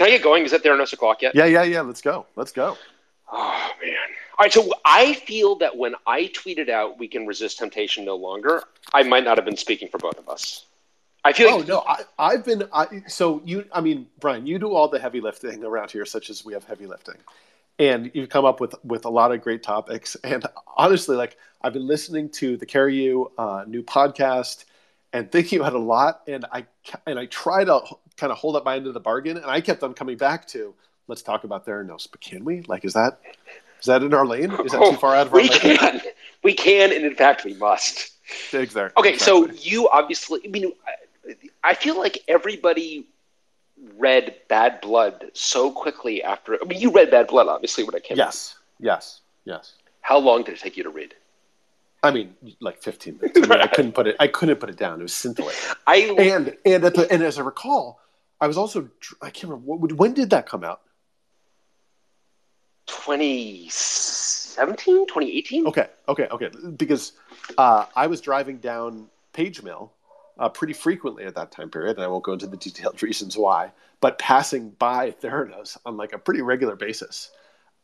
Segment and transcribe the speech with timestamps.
[0.00, 0.46] Can I get going?
[0.46, 1.34] Is it Theranos o'clock yet?
[1.34, 1.82] Yeah, yeah, yeah.
[1.82, 2.24] Let's go.
[2.34, 2.78] Let's go.
[3.30, 3.92] Oh man.
[4.38, 8.16] All right, so I feel that when I tweeted out "We can resist temptation no
[8.16, 8.62] longer,"
[8.94, 10.64] I might not have been speaking for both of us.
[11.22, 12.66] I feel Oh like no, I, I've been.
[12.72, 16.30] I, so you, I mean, Brian, you do all the heavy lifting around here, such
[16.30, 17.16] as we have heavy lifting,
[17.78, 20.16] and you've come up with with a lot of great topics.
[20.24, 20.46] And
[20.78, 24.64] honestly, like I've been listening to the Carreyrou uh, new podcast
[25.12, 26.64] and thinking about it a lot, and I
[27.06, 27.82] and I try to
[28.20, 30.46] kind of hold up my end of the bargain, and I kept on coming back
[30.48, 30.74] to
[31.08, 32.60] let's talk about Theranos, but can we?
[32.62, 33.18] Like, is that
[33.80, 34.52] is that in our lane?
[34.64, 35.58] Is that too far out of our we lane?
[35.58, 36.00] can,
[36.44, 38.12] we can, and in fact, we must.
[38.52, 38.92] Exactly.
[39.00, 40.72] Okay, so you obviously, I mean,
[41.64, 43.08] I- feel like everybody
[43.98, 46.56] read Bad Blood so quickly after.
[46.62, 48.14] I mean, you read Bad Blood obviously when it came.
[48.20, 48.26] out.
[48.26, 49.72] yes, yes, yes.
[50.02, 51.14] How long did it take you to read?
[52.02, 53.36] I mean, like 15 minutes.
[53.38, 54.16] I, mean, I couldn't put it.
[54.20, 55.00] I couldn't put it down.
[55.00, 55.60] It was scintillating.
[55.86, 58.00] I And and at the and as I recall,
[58.40, 58.88] I was also
[59.20, 60.80] I can't remember what, when did that come out.
[62.86, 65.66] 2017, 2018.
[65.66, 66.50] Okay, okay, okay.
[66.76, 67.12] Because
[67.56, 69.92] uh, I was driving down Page Mill
[70.38, 73.36] uh, pretty frequently at that time period, and I won't go into the detailed reasons
[73.36, 73.72] why.
[74.00, 77.30] But passing by Theranos on like a pretty regular basis,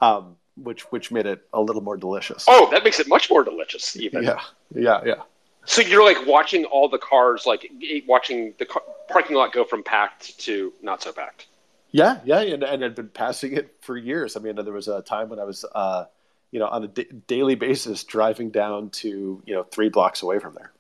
[0.01, 2.47] um, which which made it a little more delicious.
[2.49, 4.23] Oh, that makes it much more delicious, even.
[4.23, 4.41] yeah,
[4.75, 5.23] yeah, yeah.
[5.67, 7.71] So you're like watching all the cars, like
[8.07, 11.47] watching the car, parking lot go from packed to not so packed.
[11.91, 14.37] Yeah, yeah, and, and I'd been passing it for years.
[14.37, 16.05] I mean, there was a time when I was, uh,
[16.51, 20.55] you know, on a daily basis driving down to, you know, three blocks away from
[20.55, 20.73] there.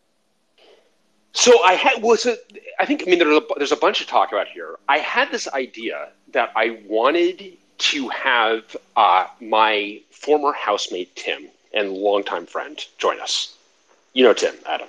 [1.33, 2.59] So I had was it.
[2.79, 4.77] I think I mean there's a, there's a bunch to talk about here.
[4.89, 11.93] I had this idea that I wanted to have uh, my former housemate Tim and
[11.93, 13.56] longtime friend join us.
[14.17, 14.89] You know Tim, Adam.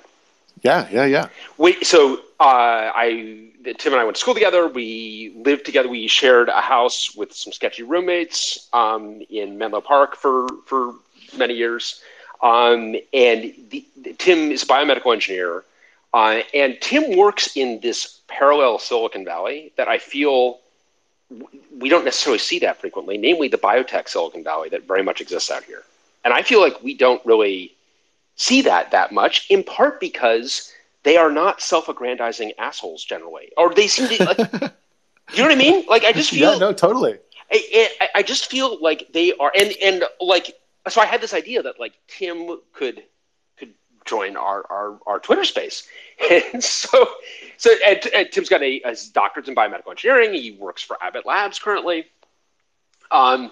[0.64, 1.28] Yeah, yeah, yeah.
[1.58, 4.70] We so uh, I Tim and I went to school together.
[4.70, 5.90] We lived together.
[5.90, 10.96] We shared a house with some sketchy roommates um, in Menlo Park for for
[11.38, 12.02] many years.
[12.42, 13.86] Um, and the,
[14.18, 15.66] Tim is a biomedical engineer,
[16.14, 20.60] uh, and Tim works in this parallel Silicon Valley that I feel
[21.30, 25.20] w- we don't necessarily see that frequently, namely the biotech Silicon Valley that very much
[25.20, 25.84] exists out here.
[26.24, 27.74] And I feel like we don't really
[28.38, 30.72] see that that much, in part because
[31.04, 34.24] they are not self-aggrandizing assholes generally, or they seem to.
[34.24, 34.38] Like,
[35.34, 35.86] you know what I mean?
[35.88, 37.18] Like I just feel yeah, no, totally.
[37.52, 40.56] I, I, I just feel like they are, and and like
[40.88, 41.02] so.
[41.02, 43.04] I had this idea that like Tim could
[43.58, 43.74] could
[44.06, 45.88] join our our, our Twitter space,
[46.32, 47.08] and so
[47.58, 50.34] so and, and Tim's got a, a doctorate in biomedical engineering.
[50.34, 52.06] He works for Abbott Labs currently,
[53.12, 53.52] um,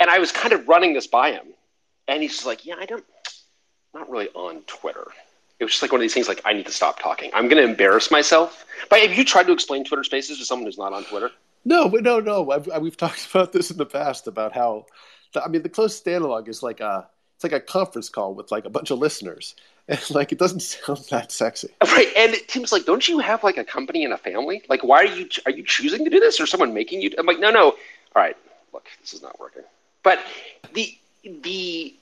[0.00, 1.46] and I was kind of running this by him,
[2.08, 3.04] and he's just like, "Yeah, I don't,
[3.94, 5.06] not really on Twitter."
[5.60, 6.28] It was just like one of these things.
[6.28, 7.30] Like, I need to stop talking.
[7.32, 8.66] I'm going to embarrass myself.
[8.90, 11.30] But have you tried to explain Twitter Spaces to someone who's not on Twitter?
[11.64, 12.50] No, but no, no.
[12.50, 14.86] I've, I, we've talked about this in the past about how,
[15.32, 17.06] the, I mean, the closest analog is like a,
[17.36, 19.54] it's like a conference call with like a bunch of listeners,
[19.88, 21.68] and like it doesn't sound that sexy.
[21.82, 24.62] Right, and Tim's like, "Don't you have like a company and a family?
[24.68, 27.26] Like, why are you are you choosing to do this, or someone making you?" I'm
[27.26, 27.64] like, "No, no.
[27.64, 27.76] All
[28.14, 28.36] right,
[28.72, 29.62] look, this is not working."
[30.02, 30.20] But
[30.72, 31.94] the the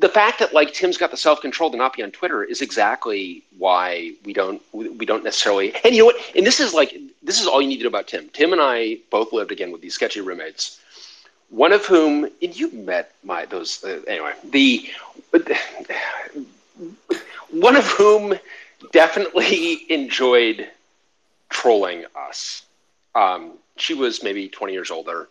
[0.00, 2.62] the fact that like Tim's got the self control to not be on Twitter is
[2.62, 5.74] exactly why we don't we don't necessarily.
[5.84, 6.16] And you know what?
[6.34, 8.28] And this is like this is all you need to know about Tim.
[8.30, 10.80] Tim and I both lived again with these sketchy roommates.
[11.50, 14.32] One of whom, and you met my those uh, anyway.
[14.44, 14.88] The
[17.50, 18.38] one of whom
[18.92, 20.68] definitely enjoyed
[21.50, 22.62] trolling us.
[23.14, 25.28] Um, she was maybe 20 years older.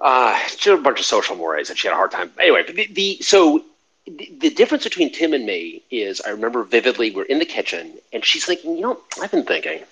[0.00, 2.30] Uh, she had a bunch of social mores and she had a hard time.
[2.38, 3.64] Anyway, the, the so
[4.06, 7.94] the, the difference between Tim and me is I remember vividly we're in the kitchen
[8.12, 9.82] and she's thinking, you know, I've been thinking,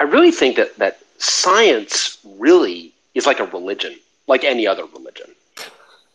[0.00, 5.30] I really think that that science really is like a religion, like any other religion.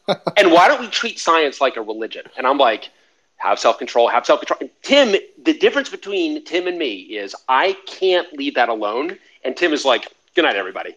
[0.38, 2.24] and why don't we treat science like a religion?
[2.38, 2.90] And I'm like,
[3.38, 4.70] have self control, have self control.
[4.82, 9.18] Tim, the difference between Tim and me is I can't leave that alone.
[9.44, 10.96] And Tim is like, good night, everybody.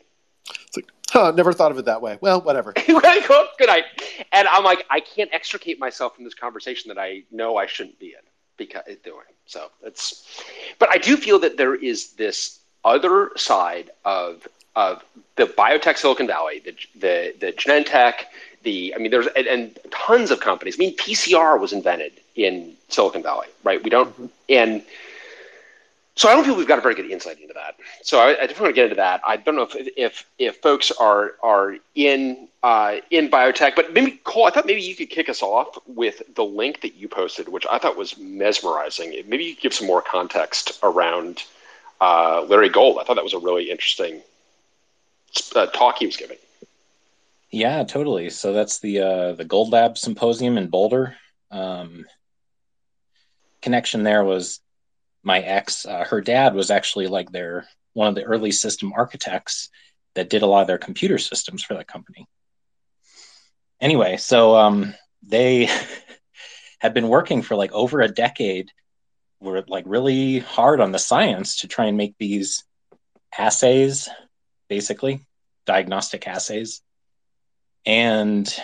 [0.67, 2.19] It's like, huh, never thought of it that way.
[2.21, 2.73] Well, whatever.
[2.87, 3.85] Good night.
[4.33, 7.99] And I'm like, I can't extricate myself from this conversation that I know I shouldn't
[7.99, 8.21] be in
[8.57, 9.25] because uh, doing.
[9.47, 10.43] So it's,
[10.79, 14.47] but I do feel that there is this other side of
[14.77, 15.03] of
[15.35, 18.27] the biotech Silicon Valley, the the the Genentech,
[18.63, 20.77] the I mean, there's and, and tons of companies.
[20.77, 23.83] I mean, PCR was invented in Silicon Valley, right?
[23.83, 24.27] We don't mm-hmm.
[24.49, 24.83] and.
[26.21, 27.77] So I don't feel we've got a very good insight into that.
[28.03, 29.23] So I, I just want to get into that.
[29.27, 34.21] I don't know if if, if folks are are in uh, in biotech, but maybe
[34.25, 37.49] Cole, I thought maybe you could kick us off with the link that you posted,
[37.49, 39.13] which I thought was mesmerizing.
[39.29, 41.45] Maybe you could give some more context around
[42.03, 42.99] uh, Larry Gold.
[43.01, 44.21] I thought that was a really interesting
[45.57, 46.37] uh, talk he was giving.
[47.51, 48.29] Yeah, totally.
[48.29, 51.17] So that's the uh, the Gold Lab Symposium in Boulder.
[51.51, 52.05] Um,
[53.63, 54.61] connection there was
[55.23, 55.87] my ex.
[55.87, 59.69] Uh, her dad was actually like their one of the early system architects
[60.15, 62.27] that did a lot of their computer systems for that company.
[63.81, 65.69] Anyway, so um, they
[66.79, 68.71] had been working for like over a decade.
[69.41, 72.63] Were like really hard on the science to try and make these
[73.37, 74.07] assays,
[74.69, 75.27] basically
[75.65, 76.83] diagnostic assays
[77.87, 78.55] and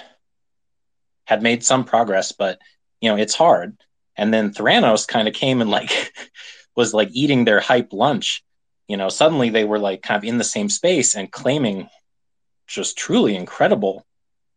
[1.24, 2.58] had made some progress, but
[3.00, 3.76] you know, it's hard.
[4.16, 6.12] And then Theranos kind of came and like
[6.76, 8.44] was like eating their hype lunch.
[8.88, 11.88] You know, suddenly they were like kind of in the same space and claiming
[12.66, 14.06] just truly incredible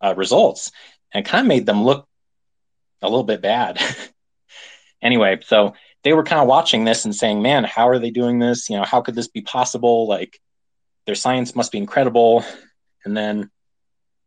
[0.02, 0.72] uh, results
[1.14, 2.08] and kind of made them look
[3.02, 3.80] a little bit bad.
[5.02, 5.74] anyway, so
[6.04, 8.70] they were kind of watching this and saying, man, how are they doing this?
[8.70, 10.08] You know, how could this be possible?
[10.08, 10.40] Like
[11.06, 12.44] their science must be incredible.
[13.04, 13.50] And then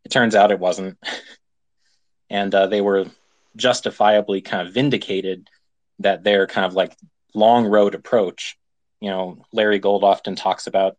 [0.04, 0.98] it turns out it wasn't.
[2.30, 3.06] and uh, they were
[3.56, 5.48] justifiably kind of vindicated
[5.98, 6.96] that their kind of like
[7.34, 8.58] long road approach,
[9.00, 10.96] you know, Larry Gold often talks about,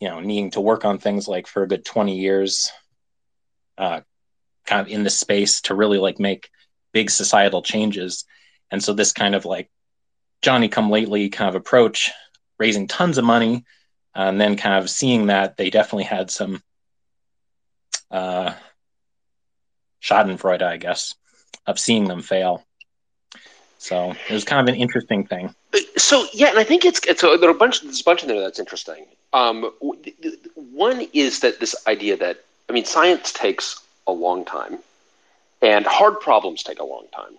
[0.00, 2.70] you know, needing to work on things like for a good 20 years,
[3.76, 4.00] uh,
[4.66, 6.50] kind of in the space to really like make
[6.92, 8.24] big societal changes.
[8.70, 9.70] And so this kind of like
[10.42, 12.10] Johnny come lately kind of approach,
[12.58, 13.64] raising tons of money,
[14.14, 16.62] and then kind of seeing that they definitely had some
[18.10, 18.52] uh,
[20.02, 21.14] Schadenfreude, I guess,
[21.66, 22.64] of seeing them fail.
[23.78, 25.54] So it was kind of an interesting thing.
[25.96, 28.22] So yeah, and I think it's it's a, there are a bunch there's a bunch
[28.22, 29.06] in there that's interesting.
[29.32, 29.70] Um,
[30.54, 34.78] one is that this idea that I mean, science takes a long time,
[35.62, 37.34] and hard problems take a long time,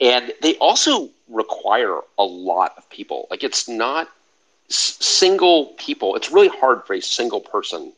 [0.00, 3.26] and they also require a lot of people.
[3.30, 4.08] Like it's not
[4.68, 6.16] single people.
[6.16, 7.92] It's really hard for a single person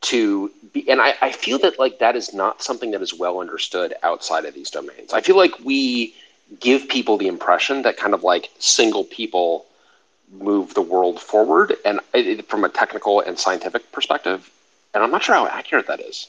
[0.00, 3.40] to be and I, I feel that like that is not something that is well
[3.40, 5.12] understood outside of these domains.
[5.12, 6.14] I feel like we
[6.60, 9.66] give people the impression that kind of like single people
[10.32, 14.50] move the world forward and it, from a technical and scientific perspective
[14.94, 16.28] and i'm not sure how accurate that is.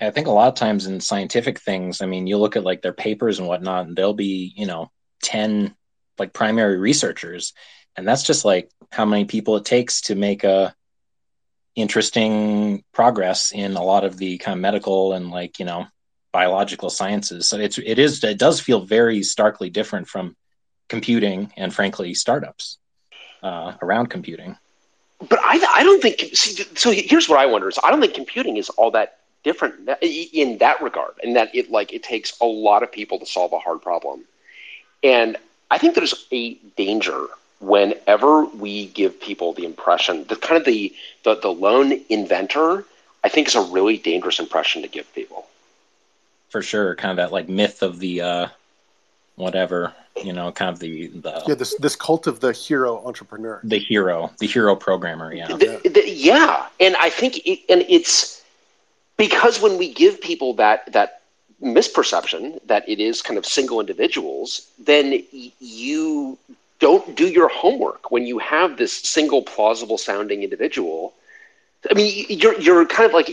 [0.00, 2.82] I think a lot of times in scientific things i mean you look at like
[2.82, 4.90] their papers and whatnot and they'll be you know
[5.22, 5.74] 10
[6.18, 7.52] like primary researchers
[7.96, 10.74] and that's just like how many people it takes to make a
[11.76, 15.86] interesting progress in a lot of the kind of medical and like you know
[16.32, 17.48] biological sciences.
[17.48, 20.36] So it's it is it does feel very starkly different from
[20.88, 22.78] computing and frankly startups
[23.42, 24.56] uh, around computing.
[25.28, 26.90] But I I don't think see, so.
[26.90, 30.82] Here's what I wonder: is I don't think computing is all that different in that
[30.82, 33.80] regard, in that it like it takes a lot of people to solve a hard
[33.80, 34.24] problem,
[35.02, 35.36] and
[35.70, 37.28] I think there's a danger
[37.60, 40.94] whenever we give people the impression the kind of the,
[41.24, 42.84] the the lone inventor
[43.24, 45.46] i think is a really dangerous impression to give people.
[46.48, 46.94] For sure.
[46.94, 48.48] Kind of that like myth of the uh
[49.34, 49.92] whatever
[50.24, 53.60] you know kind of the the yeah this this cult of the hero entrepreneur.
[53.64, 55.48] The hero the hero programmer yeah.
[55.48, 56.68] The, the, yeah.
[56.80, 58.42] And i think it, and it's
[59.16, 61.22] because when we give people that that
[61.62, 65.22] misperception that it is kind of single individuals then
[65.58, 66.38] you
[66.78, 71.14] don't do your homework when you have this single plausible sounding individual
[71.90, 73.30] i mean you're you're kind of like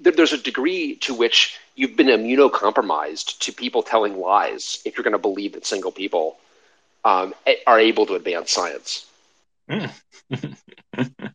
[0.00, 5.12] there's a degree to which you've been immunocompromised to people telling lies if you're going
[5.12, 6.38] to believe that single people
[7.04, 7.34] um,
[7.66, 9.06] are able to advance science
[9.68, 9.90] mm.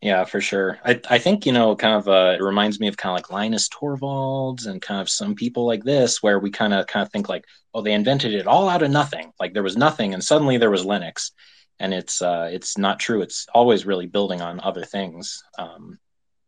[0.00, 0.78] Yeah, for sure.
[0.84, 3.32] I, I think, you know, kind of uh, it reminds me of kind of like
[3.32, 7.10] Linus Torvalds and kind of some people like this, where we kind of kind of
[7.10, 7.44] think like,
[7.78, 9.32] oh, they invented it all out of nothing.
[9.38, 11.30] Like there was nothing, and suddenly there was Linux,
[11.78, 13.22] and it's uh, it's not true.
[13.22, 15.44] It's always really building on other things.
[15.58, 15.98] Um,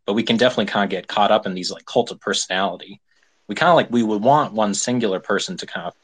[0.07, 3.01] but we can definitely kind of get caught up in these like cult of personality.
[3.47, 5.95] We kind of like we would want one singular person to kind of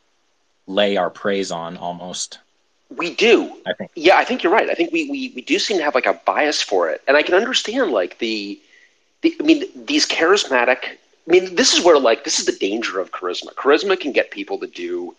[0.67, 2.39] lay our praise on almost.
[2.89, 3.53] We do.
[3.67, 3.91] I think.
[3.97, 4.71] Yeah, I think you're right.
[4.71, 7.03] I think we, we, we do seem to have like a bias for it.
[7.09, 8.61] And I can understand like the,
[9.23, 13.01] the I mean, these charismatic, I mean, this is where like, this is the danger
[13.01, 13.53] of charisma.
[13.55, 15.15] Charisma can get people to do,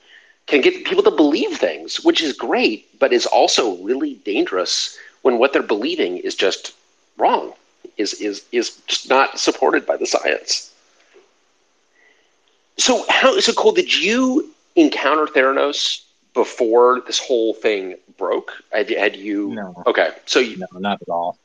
[0.46, 5.38] can get people to believe things, which is great, but is also really dangerous when
[5.38, 6.74] what they're believing is just
[7.18, 7.54] wrong,
[7.98, 10.74] is, is, is just not supported by the science.
[12.78, 18.54] So how, so Cole, did you encounter Theranos before this whole thing broke?
[18.72, 19.50] Had, had you?
[19.56, 19.84] No.
[19.88, 21.38] Okay, so you, no, not at all.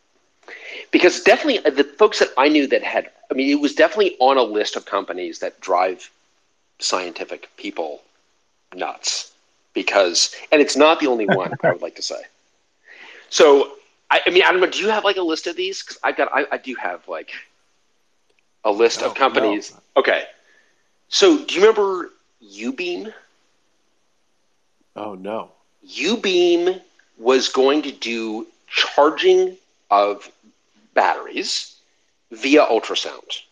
[0.92, 4.16] Because definitely uh, the folks that I knew that had, I mean, it was definitely
[4.20, 6.10] on a list of companies that drive
[6.78, 8.02] scientific people
[8.74, 9.32] nuts.
[9.74, 11.54] Because, and it's not the only one.
[11.64, 12.22] I would like to say.
[13.30, 13.72] So
[14.10, 14.66] I, I mean, I don't know.
[14.68, 15.82] Do you have like a list of these?
[15.82, 17.32] Because I've got, I, I do have like
[18.64, 19.72] a list No, of companies.
[19.96, 20.24] Okay,
[21.08, 22.10] so do you remember
[22.44, 23.12] uBeam?
[24.96, 25.50] Oh no.
[25.86, 26.80] uBeam
[27.18, 29.56] was going to do charging
[29.90, 30.30] of
[30.94, 31.76] batteries
[32.30, 33.42] via ultrasound.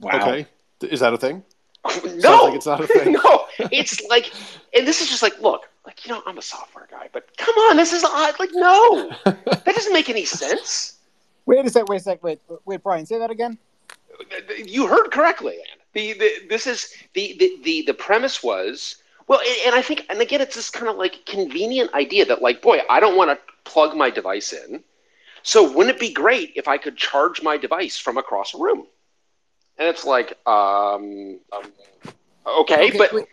[0.00, 0.20] Wow.
[0.20, 0.46] Okay.
[0.82, 1.42] Is that a thing?
[2.16, 3.12] no, like it's not a thing.
[3.24, 4.32] no, it's like,
[4.76, 7.54] and this is just like, look, like you know, I'm a software guy, but come
[7.54, 8.38] on, this is odd.
[8.38, 10.98] Like, no, that doesn't make any sense.
[11.46, 11.88] Wait a sec.
[11.88, 12.22] Wait a sec.
[12.22, 12.40] Wait.
[12.64, 13.04] Wait, Brian.
[13.04, 13.58] Say that again.
[14.64, 15.78] You heard correctly, Ann.
[15.92, 20.04] The, the this is the, the the the premise was well, and, and I think,
[20.10, 23.30] and again, it's this kind of like convenient idea that like, boy, I don't want
[23.30, 24.82] to plug my device in,
[25.42, 28.86] so wouldn't it be great if I could charge my device from across a room?
[29.78, 31.72] And it's like, um, um
[32.46, 33.26] okay, but wait,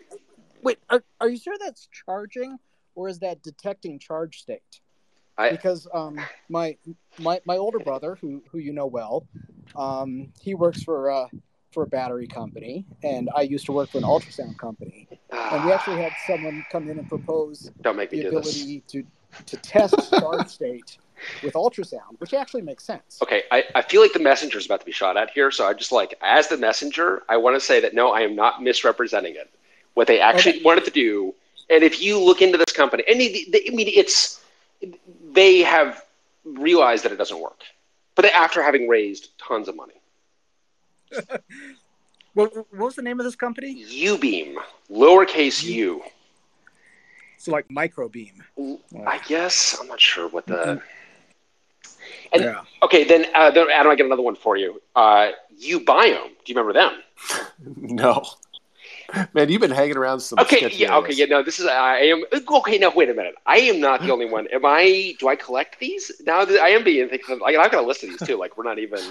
[0.64, 2.58] wait are, are you sure that's charging
[2.96, 4.82] or is that detecting charge state?
[5.38, 6.20] I- because um,
[6.50, 6.78] my
[7.20, 9.26] my my older brother, who who you know well,
[9.76, 11.28] um, he works for uh,
[11.72, 15.72] for a battery company, and I used to work for an ultrasound company, and we
[15.72, 18.62] actually had someone come in and propose don't make me the do this.
[18.62, 19.04] ability to
[19.48, 20.98] to test charge state
[21.42, 23.20] with ultrasound, which actually makes sense.
[23.22, 25.66] Okay, I, I feel like the messenger is about to be shot at here, so
[25.68, 28.62] I just like, as the messenger, I want to say that no, I am not
[28.62, 29.50] misrepresenting it.
[29.94, 30.64] What they actually Okay.
[30.64, 31.34] wanted to do,
[31.70, 34.42] and if you look into this company, and they, they, I mean, it's
[35.34, 36.04] they have
[36.46, 37.62] realized that it doesn't work,
[38.16, 39.94] but they, after having raised tons of money,
[42.34, 43.84] What, what was the name of this company?
[43.86, 44.56] uBeam,
[44.90, 46.02] lowercase u,
[47.42, 48.34] So like microbeam.
[49.08, 50.80] I guess I'm not sure what the.
[52.34, 52.62] And yeah.
[52.84, 54.80] okay, then uh, then Adam, I get another one for you.
[54.96, 57.02] Uh, uBiome, do you remember them?
[57.76, 58.24] No.
[59.34, 60.38] Man, you've been hanging around some.
[60.38, 62.78] Okay, sketchy yeah, okay, yeah, no, this is I am okay.
[62.78, 63.36] Now, wait a minute.
[63.48, 64.48] I am not the only one.
[64.54, 65.16] Am I?
[65.20, 66.12] Do I collect these?
[66.26, 68.38] Now I am being thinking, like, I've got a list of these too.
[68.38, 69.02] Like, we're not even.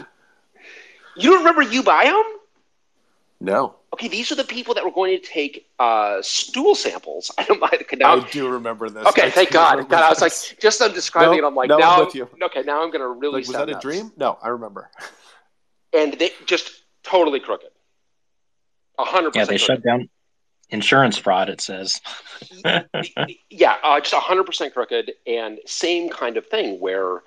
[1.17, 2.23] You don't remember uBiome?
[3.41, 7.31] No, Okay, these are the people that were going to take uh, stool samples.
[7.39, 7.85] I don't mind.
[7.91, 9.07] the Now, I do remember this.
[9.09, 9.71] okay, I thank do God.
[9.73, 11.49] remember God, I was like, just I'm describing No, it.
[11.49, 12.29] I'm like, no, I'm now, with you.
[12.43, 13.41] okay, now I'm going to really.
[13.41, 13.83] Like, was sound that a nuts.
[13.83, 14.13] dream?
[14.17, 14.91] No, I remember.
[15.93, 16.71] And they just
[17.03, 17.71] totally crooked.
[18.99, 19.49] A hundred Yeah, percent.
[19.61, 19.83] they crooked.
[19.83, 20.09] shut down
[20.69, 21.49] insurance fraud.
[21.49, 22.01] It says.
[23.51, 27.23] yeah, uh, just hundred percent crooked, and same kind of thing where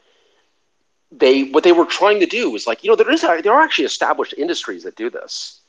[1.12, 3.62] they what they were trying to do was like you know there is there are
[3.62, 5.60] actually established industries that do this,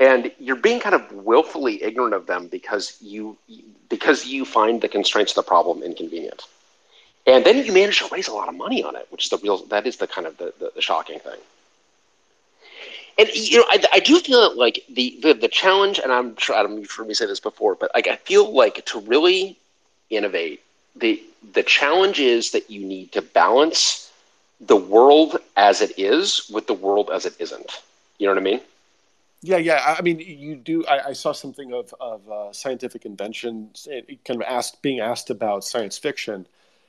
[0.00, 3.36] and you're being kind of willfully ignorant of them because you
[3.88, 6.42] because you find the constraints of the problem inconvenient,
[7.26, 9.38] and then you manage to raise a lot of money on it, which is the
[9.38, 11.38] real that is the kind of the, the, the shocking thing.
[13.18, 16.36] And you know, I, I do feel that like the, the the challenge, and I'm
[16.36, 19.58] sure you've heard me say this before, but like I feel like to really
[20.08, 20.62] innovate,
[20.96, 24.10] the the challenge is that you need to balance
[24.60, 27.82] the world as it is with the world as it isn't.
[28.18, 28.60] You know what I mean?
[29.42, 29.96] Yeah, yeah.
[29.98, 30.84] I- mean, you do.
[30.86, 33.70] I, I saw something of of uh, scientific invention,
[34.24, 36.46] kind of asked, being asked about science fiction,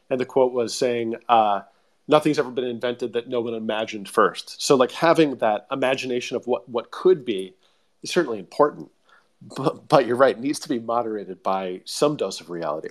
[0.10, 1.62] and the quote was saying, uh,
[2.08, 4.62] "Nothing's ever been invented that no one imagined first.
[4.62, 7.55] So, like having that imagination of what what could be
[8.03, 8.91] is certainly important,
[9.41, 12.89] but, but you're right; it needs to be moderated by some dose of reality.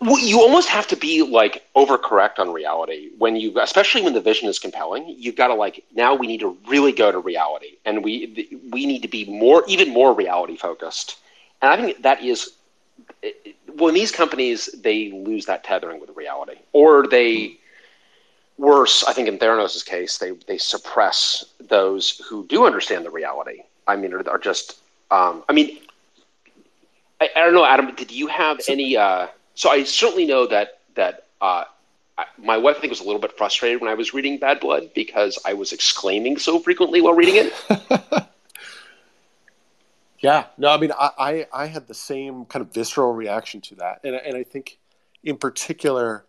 [0.00, 4.20] Well, you almost have to be like overcorrect on reality when you, especially when the
[4.20, 5.14] vision is compelling.
[5.16, 8.86] You've got to like now we need to really go to reality, and we we
[8.86, 11.18] need to be more, even more reality focused.
[11.60, 12.54] And I think that is
[13.76, 17.58] when these companies they lose that tethering with reality, or they
[18.58, 19.04] worse.
[19.04, 23.62] I think in Theranos' case, they they suppress those who do understand the reality.
[23.86, 24.78] I mean, are, are just.
[25.10, 25.78] Um, I mean,
[27.20, 27.94] I, I don't know, Adam.
[27.94, 28.96] Did you have any?
[28.96, 31.64] Uh, so I certainly know that that uh,
[32.18, 34.60] I- my wife I think was a little bit frustrated when I was reading Bad
[34.60, 37.52] Blood because I was exclaiming so frequently while reading it.
[40.20, 43.74] Yeah, no, I mean, I, I, I had the same kind of visceral reaction to
[43.76, 44.78] that, and and I think,
[45.24, 46.24] in particular,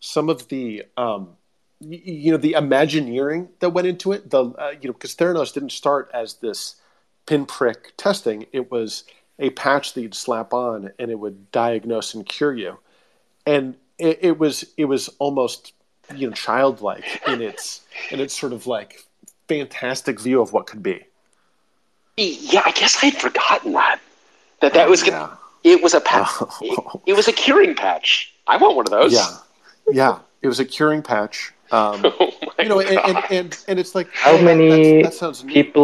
[0.00, 1.36] some of the, um,
[1.78, 4.30] you know, the Imagineering that went into it.
[4.30, 6.76] The uh, you know, because Theranos didn't start as this
[7.26, 9.04] pinprick testing; it was
[9.38, 12.78] a patch that you'd slap on, and it would diagnose and cure you,
[13.46, 15.72] and it, it was it was almost
[16.14, 19.04] you know childlike in its in its sort of like
[19.48, 21.04] fantastic view of what could be.
[22.16, 24.00] yeah, I guess I had forgotten that
[24.60, 25.30] that that was Yeah.
[25.64, 26.28] it was a patch.
[26.62, 28.32] It, it was a curing patch.
[28.46, 29.12] I want one of those.
[29.12, 29.26] Yeah,
[29.90, 30.18] yeah.
[30.42, 31.52] It was a curing patch.
[31.72, 34.68] Um, Oh my you know, and, and, and, and it's like How that- many
[35.02, 35.74] that's- that sounds neat.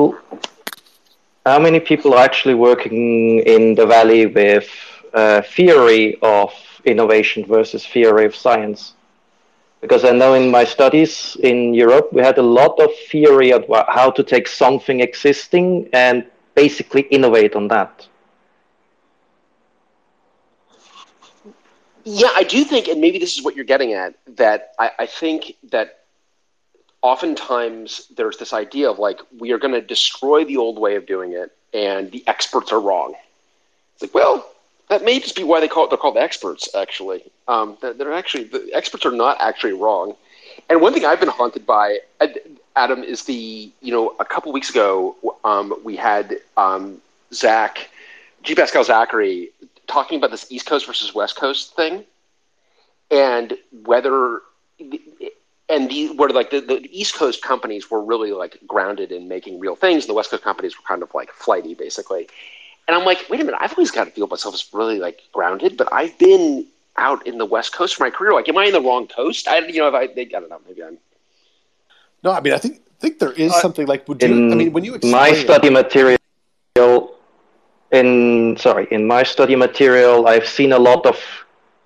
[1.47, 4.69] How many people are actually working in the valley with
[5.15, 6.53] uh, theory of
[6.85, 8.95] innovation versus theory of science.
[9.81, 13.65] Because I know in my studies in Europe, we had a lot of theory of
[13.89, 18.07] how to take something existing and basically innovate on that.
[22.05, 25.07] Yeah, I do think, and maybe this is what you're getting at, that I, I
[25.07, 26.00] think that
[27.03, 31.07] oftentimes there's this idea of like, we are going to destroy the old way of
[31.07, 33.15] doing it, and the experts are wrong.
[33.95, 34.47] It's like, well,
[34.89, 37.23] that may just be why they call it, they're called experts, actually.
[37.49, 40.17] Um, they're actually, the experts are not actually wrong.
[40.69, 41.99] And one thing I've been haunted by,
[42.77, 47.01] Adam, is the, you know, a couple weeks ago, um, we had um,
[47.33, 47.89] Zach,
[48.43, 48.55] G.
[48.55, 49.51] Pascal Zachary
[49.87, 52.05] talking about this East Coast versus West Coast thing,
[53.11, 54.41] and whether
[55.71, 59.59] and the, where like the, the East Coast companies were really like grounded in making
[59.61, 62.29] real things, and the West Coast companies were kind of like flighty, basically.
[62.89, 65.21] And I'm like, wait a minute, I've always got to feel myself as really like
[65.33, 68.33] grounded, but I've been out in the West Coast for my career.
[68.33, 69.47] Like, am I in the wrong coast?
[69.49, 70.99] I, you know, if I, I don't know, maybe I'm.
[72.23, 74.09] No, I mean, I think think there is uh, something like.
[74.09, 74.51] Would you?
[74.51, 76.19] I mean, when you my study it, material
[77.93, 81.19] in sorry in my study material i've seen a lot of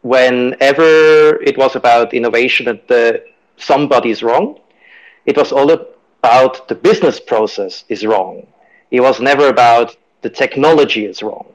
[0.02, 3.24] whenever it was about innovation at the
[3.56, 4.60] somebody's wrong.
[5.26, 8.46] It was all about the business process is wrong.
[8.90, 11.46] It was never about the technology is wrong.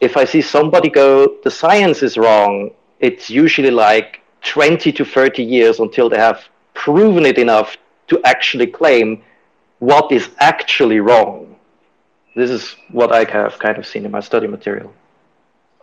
[0.00, 1.10] If i see somebody go
[1.42, 7.26] the science is wrong it's usually like 20 to 30 years until they have proven
[7.26, 7.76] it enough
[8.08, 9.22] to actually claim
[9.78, 11.56] what is actually wrong.
[12.34, 14.92] This is what I have kind of seen in my study material.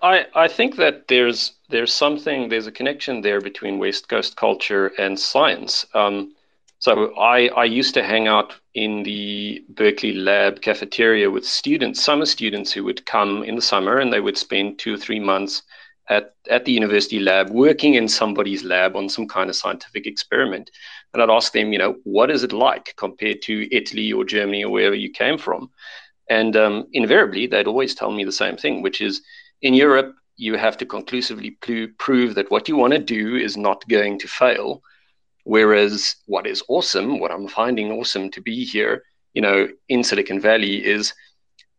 [0.05, 4.91] I, I think that there's there's something there's a connection there between West Coast culture
[4.99, 5.83] and science.
[5.95, 6.35] Um,
[6.77, 12.27] so I I used to hang out in the Berkeley lab cafeteria with students, summer
[12.27, 15.63] students who would come in the summer and they would spend two or three months
[16.07, 20.69] at, at the university lab working in somebody's lab on some kind of scientific experiment.
[21.13, 24.65] And I'd ask them, you know, what is it like compared to Italy or Germany
[24.65, 25.71] or wherever you came from?
[26.29, 29.21] And um, invariably, they'd always tell me the same thing, which is
[29.61, 31.51] in Europe, you have to conclusively
[31.97, 34.81] prove that what you want to do is not going to fail.
[35.43, 40.39] Whereas what is awesome, what I'm finding awesome to be here, you know, in Silicon
[40.39, 41.13] Valley is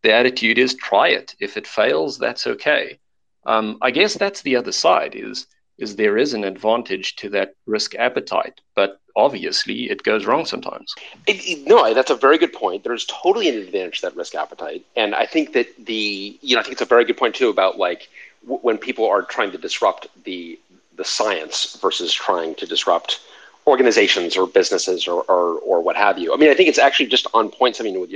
[0.03, 1.35] the attitude is try it.
[1.39, 2.99] If it fails, that's okay.
[3.45, 7.53] Um, I guess that's the other side is is there is an advantage to that
[7.67, 10.95] risk appetite, but obviously it goes wrong sometimes.
[11.25, 12.83] It, it, no, that's a very good point.
[12.83, 16.61] There's totally an advantage to that risk appetite, and I think that the you know
[16.61, 18.07] I think it's a very good point too about like
[18.43, 20.57] w- when people are trying to disrupt the
[20.95, 23.19] the science versus trying to disrupt
[23.67, 26.33] organizations or businesses or, or, or what have you.
[26.33, 28.11] I mean, I think it's actually just on point something with,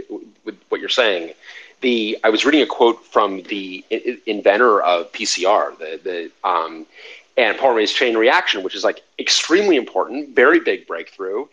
[0.45, 1.33] with what you're saying.
[1.81, 3.83] The I was reading a quote from the
[4.25, 6.85] inventor of PCR, the the um,
[7.37, 11.45] and polymerase chain reaction, which is like extremely important, very big breakthrough.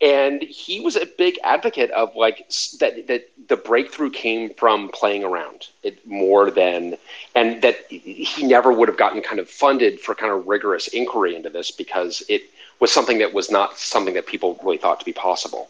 [0.00, 2.48] And he was a big advocate of like
[2.80, 6.96] that that the breakthrough came from playing around it more than
[7.34, 11.36] and that he never would have gotten kind of funded for kind of rigorous inquiry
[11.36, 12.42] into this because it
[12.80, 15.68] was something that was not something that people really thought to be possible.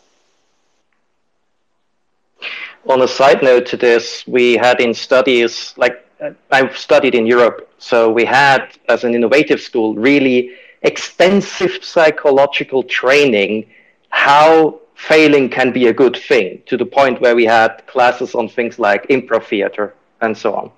[2.87, 6.04] On a side note to this, we had in studies like
[6.51, 13.67] I've studied in Europe, so we had, as an innovative school, really extensive psychological training
[14.11, 18.49] how failing can be a good thing to the point where we had classes on
[18.49, 20.71] things like improv theater and so on.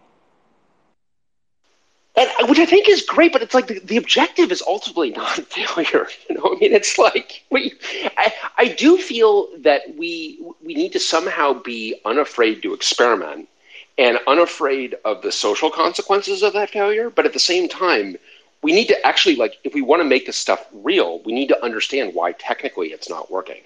[2.17, 5.11] And, uh, which I think is great, but it's like the, the objective is ultimately
[5.11, 6.07] not failure.
[6.29, 7.75] You know, I mean, it's like we.
[8.17, 13.49] I, I do feel that we we need to somehow be unafraid to experiment
[13.99, 17.11] and unafraid of the social consequences of that failure.
[17.11, 18.17] But at the same time,
[18.63, 21.49] we need to actually like if we want to make this stuff real, we need
[21.49, 23.63] to understand why technically it's not working.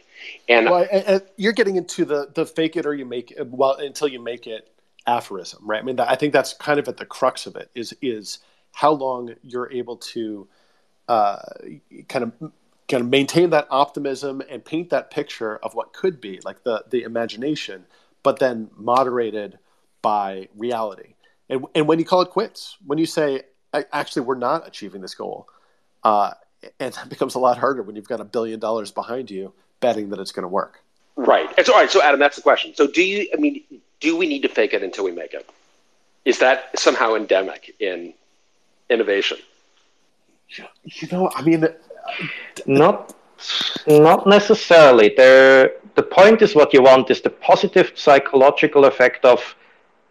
[0.49, 3.47] And, well, and, and you're getting into the the fake it or you make it
[3.49, 4.71] well until you make it
[5.07, 5.81] aphorism, right?
[5.81, 8.39] I mean, I think that's kind of at the crux of it is is
[8.73, 10.47] how long you're able to
[11.09, 11.39] uh,
[12.09, 12.53] kind of
[12.89, 16.85] kind of maintain that optimism and paint that picture of what could be like the
[16.91, 17.87] the imagination,
[18.23, 19.59] but then moderated
[20.03, 21.15] by reality.
[21.49, 25.15] And, and when you call it quits, when you say, actually, we're not achieving this
[25.15, 25.49] goal,
[26.05, 26.33] uh,
[26.79, 30.11] and that becomes a lot harder when you've got a billion dollars behind you betting
[30.11, 30.83] that it's going to work.
[31.17, 31.51] Right.
[31.57, 31.91] And so, all right.
[31.91, 32.75] So, Adam, that's the question.
[32.75, 33.29] So, do you?
[33.35, 33.63] I mean,
[34.01, 35.49] do we need to fake it until we make it?
[36.25, 38.15] Is that somehow endemic in
[38.89, 39.39] innovation?
[40.85, 41.67] You know, I mean,
[42.67, 43.15] not
[43.87, 45.13] not necessarily.
[45.17, 49.55] There, the point is what you want is the positive psychological effect of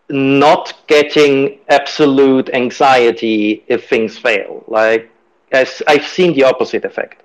[0.09, 4.63] not getting absolute anxiety if things fail.
[4.67, 5.09] Like
[5.51, 7.21] as I've seen the opposite effect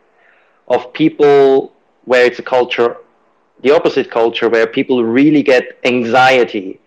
[0.68, 1.72] of people
[2.04, 2.96] where it's a culture,
[3.62, 6.80] the opposite culture where people really get anxiety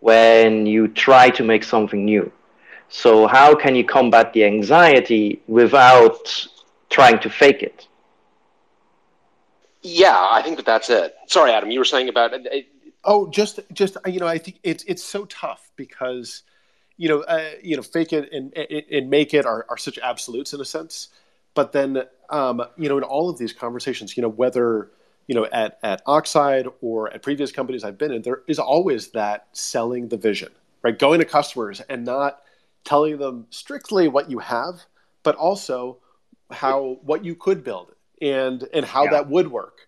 [0.00, 2.30] when you try to make something new.
[2.88, 6.48] So how can you combat the anxiety without
[6.90, 7.86] trying to fake it?
[9.82, 11.14] Yeah, I think that that's it.
[11.26, 12.32] Sorry, Adam, you were saying about.
[13.04, 16.42] Oh, just just you know, I think it's it's so tough because
[17.00, 20.52] you know, uh, you know, fake it and, and make it are, are such absolutes
[20.52, 21.08] in a sense.
[21.54, 24.90] But then, um, you know, in all of these conversations, you know, whether
[25.26, 29.08] you know at at Oxide or at previous companies I've been in, there is always
[29.12, 30.98] that selling the vision, right?
[30.98, 32.42] Going to customers and not
[32.84, 34.82] telling them strictly what you have,
[35.22, 35.98] but also
[36.50, 39.10] how what you could build and and how yeah.
[39.12, 39.78] that would work.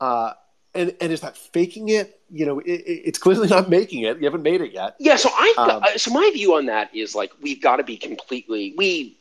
[0.00, 0.34] Uh,
[0.74, 2.20] and and is that faking it?
[2.30, 4.18] You know, it, it's clearly not making it.
[4.18, 4.96] You haven't made it yet.
[4.98, 5.16] Yeah.
[5.16, 8.74] So I um, so my view on that is like we've got to be completely
[8.76, 9.16] we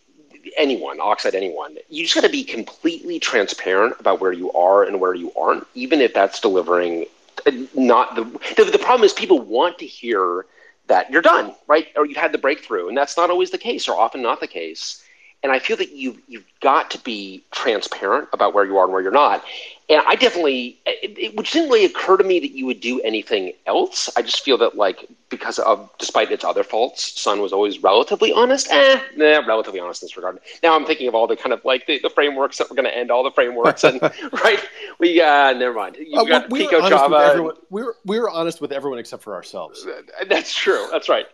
[0.57, 4.99] anyone oxide anyone you just got to be completely transparent about where you are and
[4.99, 7.05] where you aren't even if that's delivering
[7.45, 8.23] uh, not the
[8.57, 10.45] the, the problem is people want to hear
[10.87, 13.87] that you're done right or you've had the breakthrough and that's not always the case
[13.87, 15.03] or often not the case
[15.43, 18.93] and I feel that you've you've got to be transparent about where you are and
[18.93, 19.43] where you're not.
[19.89, 23.01] And I definitely, it, it, which didn't really occur to me that you would do
[23.01, 24.09] anything else.
[24.15, 28.31] I just feel that like because of despite its other faults, Sun was always relatively
[28.31, 28.71] honest.
[28.71, 30.39] Eh, nah, relatively honest in this regard.
[30.63, 32.87] Now I'm thinking of all the kind of like the, the frameworks that we're going
[32.87, 34.01] to end all the frameworks and
[34.31, 34.59] right.
[34.99, 35.97] We uh, never mind.
[35.99, 37.29] You uh, got we picoJava.
[37.29, 39.85] Everyone, We're we were honest with everyone except for ourselves.
[40.29, 40.87] That's true.
[40.91, 41.25] That's right.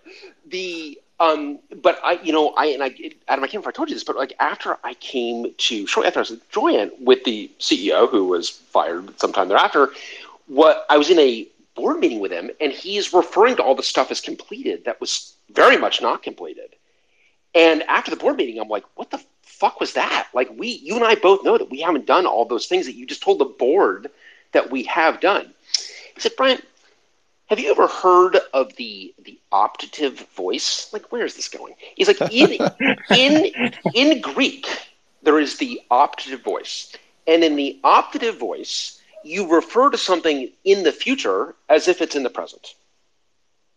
[0.48, 2.88] The um, but I, you know, I and I,
[3.28, 5.88] Adam, I can't remember if I told you this, but like after I came to
[5.88, 9.90] shortly after I was at with the CEO who was fired sometime thereafter,
[10.48, 13.84] what I was in a board meeting with him, and he's referring to all the
[13.84, 16.76] stuff as completed that was very much not completed.
[17.56, 20.28] And after the board meeting, I'm like, what the fuck was that?
[20.34, 22.96] Like we, you and I both know that we haven't done all those things that
[22.96, 24.12] you just told the board
[24.52, 25.52] that we have done.
[26.14, 26.60] He said, Brian,
[27.48, 30.90] have you ever heard of the the optative voice?
[30.94, 31.74] Like, where is this going?
[31.96, 32.58] He's like in
[33.10, 34.68] in in Greek,
[35.24, 40.84] there is the optative voice, and in the optative voice, you refer to something in
[40.84, 42.76] the future as if it's in the present.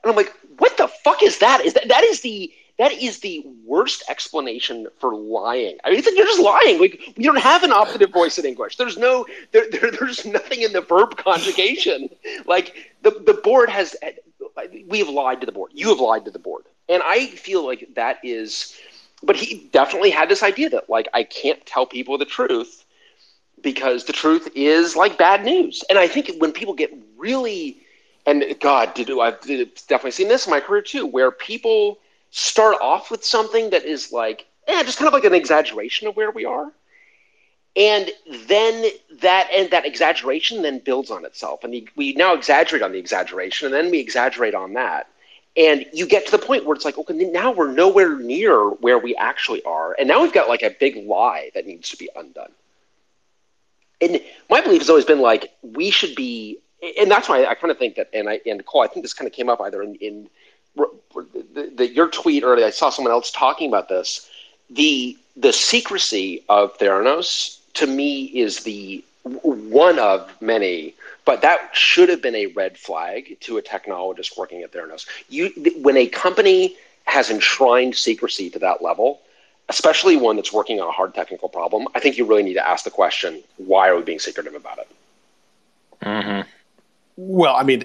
[0.03, 1.65] And I'm like, what the fuck is that?
[1.65, 5.77] Is that that is the that is the worst explanation for lying.
[5.85, 6.81] I mean, you're just lying.
[6.81, 8.79] Like we don't have an optative voice in English.
[8.79, 12.09] There's no there, there, there's nothing in the verb conjugation.
[12.47, 13.95] Like the the board has
[14.89, 15.73] we have lied to the board.
[15.75, 16.65] You have lied to the board.
[16.89, 18.75] And I feel like that is
[19.23, 22.87] but he definitely had this idea that like I can't tell people the truth
[23.61, 25.85] because the truth is like bad news.
[25.91, 27.77] And I think when people get really
[28.25, 31.99] and God, did I've definitely seen this in my career too, where people
[32.31, 36.17] start off with something that is like, eh, just kind of like an exaggeration of
[36.17, 36.73] where we are.
[37.77, 38.11] And
[38.49, 38.91] then
[39.21, 43.67] that and that exaggeration then builds on itself, and we now exaggerate on the exaggeration,
[43.67, 45.07] and then we exaggerate on that,
[45.57, 48.99] and you get to the point where it's like, okay, now we're nowhere near where
[48.99, 52.09] we actually are, and now we've got like a big lie that needs to be
[52.17, 52.51] undone.
[54.01, 56.59] And my belief has always been like we should be,
[56.99, 59.15] and that's why I kind of think that, and I and Cole, I think this
[59.15, 60.29] kind of came up either in, in
[61.15, 64.29] the, the, your tweet earlier, I saw someone else talking about this.
[64.71, 70.95] The the secrecy of Theranos to me is the one of many,
[71.25, 75.07] but that should have been a red flag to a technologist working at Theranos.
[75.29, 79.21] You, when a company has enshrined secrecy to that level,
[79.69, 82.67] especially one that's working on a hard technical problem, I think you really need to
[82.67, 84.89] ask the question: Why are we being secretive about it?
[86.03, 86.49] Mm-hmm.
[87.17, 87.85] Well, I mean,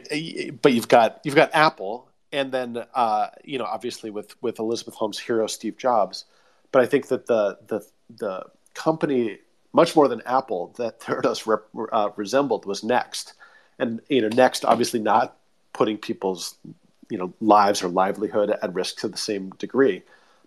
[0.62, 4.96] but you've got you've got Apple and then uh, you know obviously with with Elizabeth
[4.96, 6.26] Holmes' hero Steve Jobs,
[6.72, 7.86] but I think that the the
[8.18, 9.40] the company
[9.74, 13.34] much more than Apple that Theranos rep, uh, resembled was Next,
[13.80, 15.38] and you know Next obviously not
[15.74, 16.56] putting people's
[17.10, 20.04] you know lives or livelihood at risk to the same degree,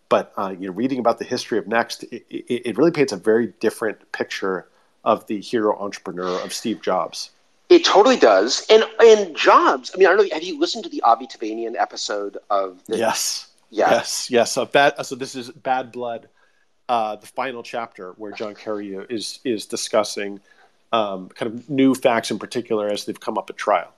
[0.08, 3.12] but uh, you know reading about the history of Next, it, it, it really paints
[3.12, 4.68] a very different picture
[5.04, 7.30] of the hero entrepreneur of Steve Jobs.
[7.68, 8.66] It totally does.
[8.70, 10.34] And and Jobs, I mean, I don't know.
[10.34, 12.84] Have you listened to the Avi Tevanian episode of?
[12.86, 13.48] The, yes.
[13.70, 13.90] Yeah.
[13.90, 14.30] Yes.
[14.30, 14.52] Yes.
[14.52, 15.04] So bad.
[15.04, 16.28] So this is Bad Blood,
[16.88, 20.40] uh, the final chapter where John Carreyrou is is discussing
[20.92, 23.92] um, kind of new facts in particular as they've come up at trial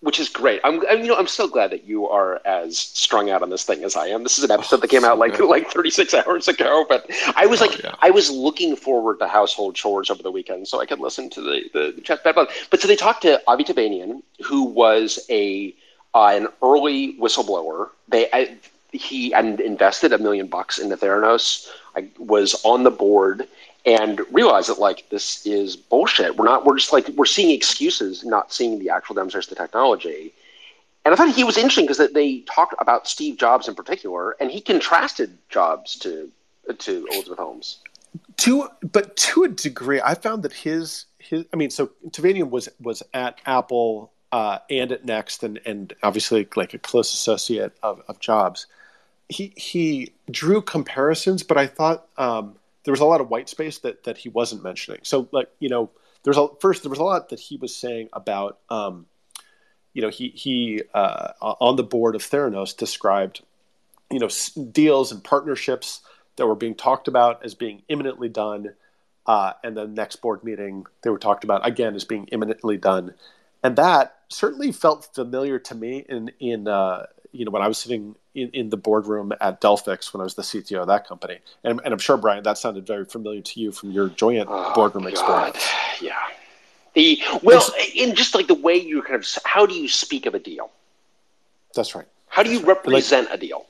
[0.00, 0.60] which is great.
[0.62, 3.64] I'm, I'm, you know, I'm so glad that you are as strung out on this
[3.64, 4.22] thing as I am.
[4.22, 7.60] This is an episode that came out like like 36 hours ago, but I was
[7.60, 7.94] oh, like, yeah.
[8.00, 11.40] I was looking forward to household chores over the weekend so I could listen to
[11.40, 12.20] the the, the chat.
[12.22, 15.74] But so they talked to Avi Tevanian, who was a
[16.14, 17.90] uh, an early whistleblower.
[18.06, 18.56] They I,
[18.92, 21.68] he and invested a million bucks into Theranos.
[21.96, 23.48] I was on the board
[23.84, 26.36] and realize that like this is bullshit.
[26.36, 26.64] We're not.
[26.64, 30.32] We're just like we're seeing excuses, not seeing the actual demonstration of the technology.
[31.04, 34.50] And I thought he was interesting because they talked about Steve Jobs in particular, and
[34.50, 36.30] he contrasted Jobs to
[36.78, 37.78] to Elizabeth Holmes.
[38.38, 41.44] To but to a degree, I found that his his.
[41.52, 46.46] I mean, so Tevanian was was at Apple uh, and at Next, and and obviously
[46.56, 48.66] like a close associate of, of Jobs.
[49.28, 52.56] He he drew comparisons, but I thought um,
[52.88, 55.00] there was a lot of white space that that he wasn't mentioning.
[55.02, 55.90] So like you know,
[56.22, 58.60] there's a first there was a lot that he was saying about.
[58.70, 59.04] Um,
[59.92, 63.42] you know, he he uh, on the board of Theranos described,
[64.10, 64.30] you know,
[64.72, 66.00] deals and partnerships
[66.36, 68.72] that were being talked about as being imminently done,
[69.26, 73.12] uh, and the next board meeting they were talked about again as being imminently done,
[73.62, 77.78] and that certainly felt familiar to me in in uh, you know when I was
[77.78, 81.38] sitting in, in the boardroom at Delphix when I was the CTO of that company,
[81.64, 84.74] and, and I'm sure Brian that sounded very familiar to you from your joint oh,
[84.74, 85.12] boardroom God.
[85.12, 85.68] experience.
[86.00, 86.16] Yeah.
[86.94, 87.64] The well,
[87.94, 90.70] in just like the way you kind of how do you speak of a deal?
[91.74, 92.06] That's right.
[92.28, 93.66] How do you represent like, a deal?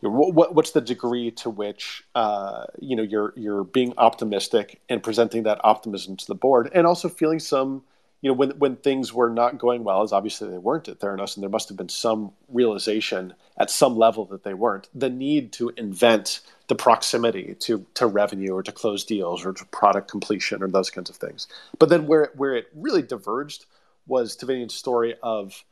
[0.00, 5.42] What, what's the degree to which uh, you know you're you're being optimistic and presenting
[5.42, 7.82] that optimism to the board, and also feeling some
[8.20, 11.36] you know when when things were not going well, as obviously they weren't at Theranos,
[11.36, 14.88] and there must have been some realization at some level that they weren't.
[14.94, 19.64] The need to invent the proximity to to revenue or to close deals or to
[19.66, 21.48] product completion or those kinds of things.
[21.78, 23.64] But then where where it really diverged
[24.06, 25.64] was Tevanian's story of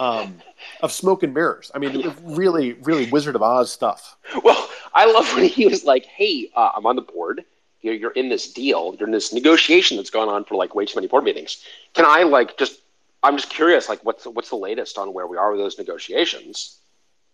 [0.00, 0.38] um,
[0.80, 1.72] of smoke and mirrors.
[1.74, 4.16] I mean, really, really Wizard of Oz stuff.
[4.44, 7.44] Well, I love when he was like, "Hey, uh, I'm on the board.
[7.80, 8.94] You're, you're in this deal.
[8.98, 11.64] You're in this negotiation that's gone on for like way too many board meetings.
[11.94, 12.80] Can I like just?
[13.22, 13.88] I'm just curious.
[13.88, 16.78] Like, what's what's the latest on where we are with those negotiations?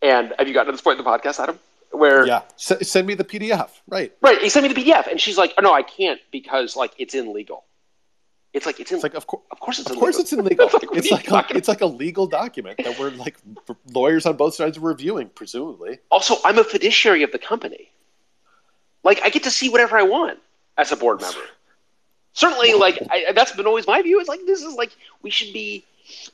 [0.02, 1.58] And have you gotten to this point in the podcast, Adam?
[1.92, 3.70] Where yeah, S- send me the PDF.
[3.88, 4.38] Right, right.
[4.40, 7.14] He sent me the PDF, and she's like, "Oh no, I can't because like it's
[7.14, 7.64] illegal."
[8.52, 10.12] It's like it's, in, it's like of, co- of course it's of illegal.
[10.12, 10.70] course it's illegal.
[10.92, 13.36] it's like, a, it's like a legal document that we're like
[13.92, 15.98] lawyers on both sides are reviewing, presumably.
[16.10, 17.90] Also, I'm a fiduciary of the company.
[19.04, 20.38] Like I get to see whatever I want
[20.76, 21.40] as a board member.
[22.32, 24.18] Certainly, like I, that's been always my view.
[24.20, 25.84] Is like this is like we should be,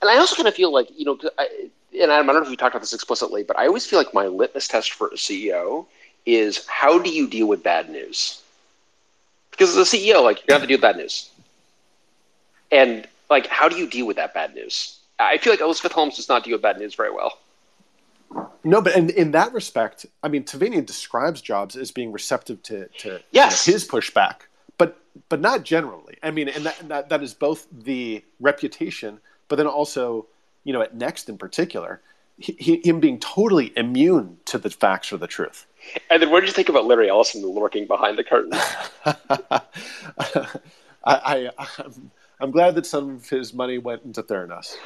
[0.01, 1.69] and I also kind of feel like you know, I,
[2.01, 4.15] and I don't know if we talked about this explicitly, but I always feel like
[4.15, 5.87] my litmus test for a CEO
[6.25, 8.41] is how do you deal with bad news?
[9.51, 11.31] Because as a CEO, like you have to deal with bad news
[12.71, 14.99] and like, how do you deal with that bad news?
[15.19, 17.39] I feel like Elizabeth Holmes does not deal with bad news very well.
[18.63, 22.87] No, but in, in that respect, I mean, Tevanian describes Jobs as being receptive to,
[22.99, 23.67] to yes.
[23.67, 24.43] you know, his pushback,
[24.77, 26.17] but but not generally.
[26.23, 29.19] I mean, and that, that, that is both the reputation,
[29.49, 30.27] but then also,
[30.65, 32.01] you know, at Next in particular,
[32.41, 35.67] he, him being totally immune to the facts or the truth.
[36.11, 38.53] And then what did you think about Larry Ellison lurking behind the curtain?
[41.05, 41.87] I, I,
[42.41, 44.77] I'm glad that some of his money went into Theranos.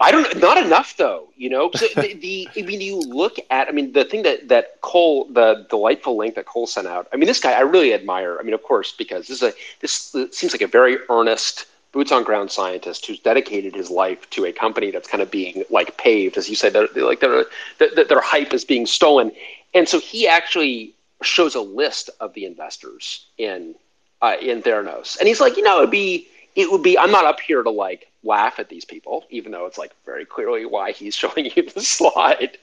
[0.00, 0.38] I don't.
[0.38, 1.28] Not enough though.
[1.36, 3.68] You know, the, the, I mean, you look at.
[3.68, 7.06] I mean, the thing that that Cole, the delightful link that Cole sent out.
[7.12, 8.38] I mean, this guy I really admire.
[8.40, 12.12] I mean, of course, because this is a this seems like a very earnest boots
[12.12, 15.96] on ground scientist who's dedicated his life to a company that's kind of being like
[15.96, 17.44] paved, as you said, they're, they're like their
[17.78, 19.32] their hype is being stolen,
[19.74, 23.74] and so he actually shows a list of the investors in
[24.22, 27.24] uh, in Theranos, and he's like, you know, it'd be it would be i'm not
[27.24, 30.92] up here to like laugh at these people even though it's like very clearly why
[30.92, 32.58] he's showing you the slide.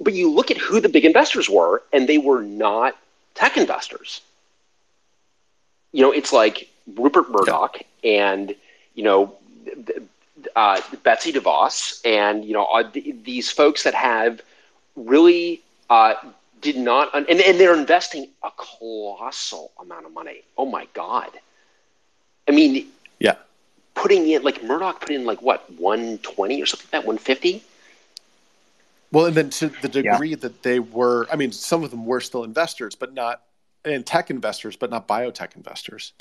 [0.00, 2.96] But you look at who the big investors were and they were not
[3.34, 4.20] tech investors.
[5.92, 8.32] You know it's like rupert murdoch yeah.
[8.32, 8.54] and
[8.94, 9.36] you know
[10.56, 14.40] uh, betsy devos and you know uh, these folks that have
[14.96, 16.14] really uh,
[16.60, 20.42] did not and, and they're investing a colossal amount of money.
[20.56, 21.30] Oh my god.
[22.48, 23.36] I mean yeah.
[23.94, 27.18] Putting in like Murdoch put in like what one twenty or something like that one
[27.18, 27.62] fifty.
[29.10, 30.36] Well, and then to the degree yeah.
[30.36, 33.42] that they were, I mean, some of them were still investors, but not
[33.84, 36.12] and tech investors, but not biotech investors.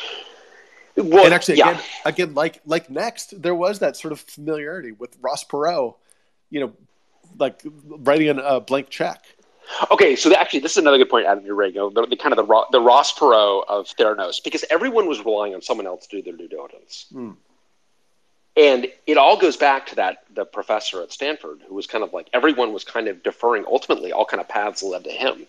[0.96, 1.72] Well, and actually, yeah.
[1.72, 5.96] again, again, like like Next, there was that sort of familiarity with Ross Perot,
[6.50, 6.74] you know,
[7.38, 9.26] like writing a blank check.
[9.92, 11.46] Okay, so actually, this is another good point, Adam.
[11.46, 11.74] You're right.
[11.74, 15.24] You know, the, the, kind of the, the Ross Perot of Theranos, because everyone was
[15.24, 17.36] relying on someone else to do their due diligence, mm.
[18.56, 22.14] and it all goes back to that the professor at Stanford, who was kind of
[22.14, 23.66] like everyone was kind of deferring.
[23.68, 25.46] Ultimately, all kind of paths led to him.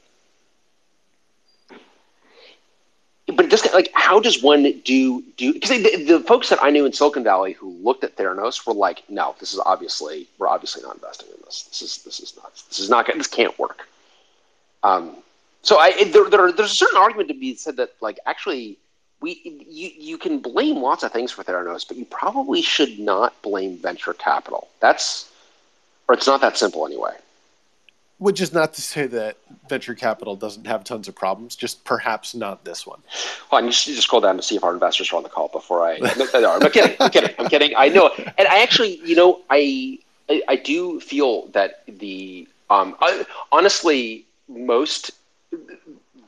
[3.34, 5.52] but just like, how does one do do?
[5.52, 8.72] Because the, the folks that I knew in Silicon Valley who looked at Theranos were
[8.72, 11.64] like, no, this is obviously we're obviously not investing in this.
[11.64, 13.86] This is this is not this is not this can't work.
[14.82, 15.16] Um,
[15.62, 18.78] so I there, there there's a certain argument to be said that like actually
[19.20, 23.40] we you you can blame lots of things for Theranos, but you probably should not
[23.42, 24.68] blame venture capital.
[24.80, 25.30] That's
[26.08, 27.14] or it's not that simple anyway.
[28.18, 29.36] Which is not to say that
[29.68, 33.00] venture capital doesn't have tons of problems, just perhaps not this one.
[33.50, 35.28] Well, I need to just scroll down to see if our investors are on the
[35.28, 35.98] call before I.
[36.16, 36.96] No, no, I'm kidding.
[36.98, 37.34] I'm kidding.
[37.38, 37.74] I'm kidding.
[37.76, 42.96] I know, and I actually, you know, I I, I do feel that the um,
[43.00, 45.10] I, honestly most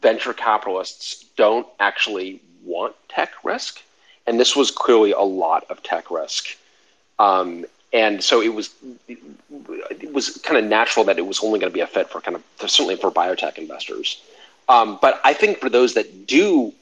[0.02, 3.82] venture capitalists don't actually want tech risk,
[4.26, 6.56] and this was clearly a lot of tech risk.
[7.18, 8.70] Um, and so it was
[9.08, 12.20] it was kind of natural that it was only going to be a fit for
[12.20, 14.22] kind of certainly for biotech investors.
[14.68, 16.72] Um, but I think for those that do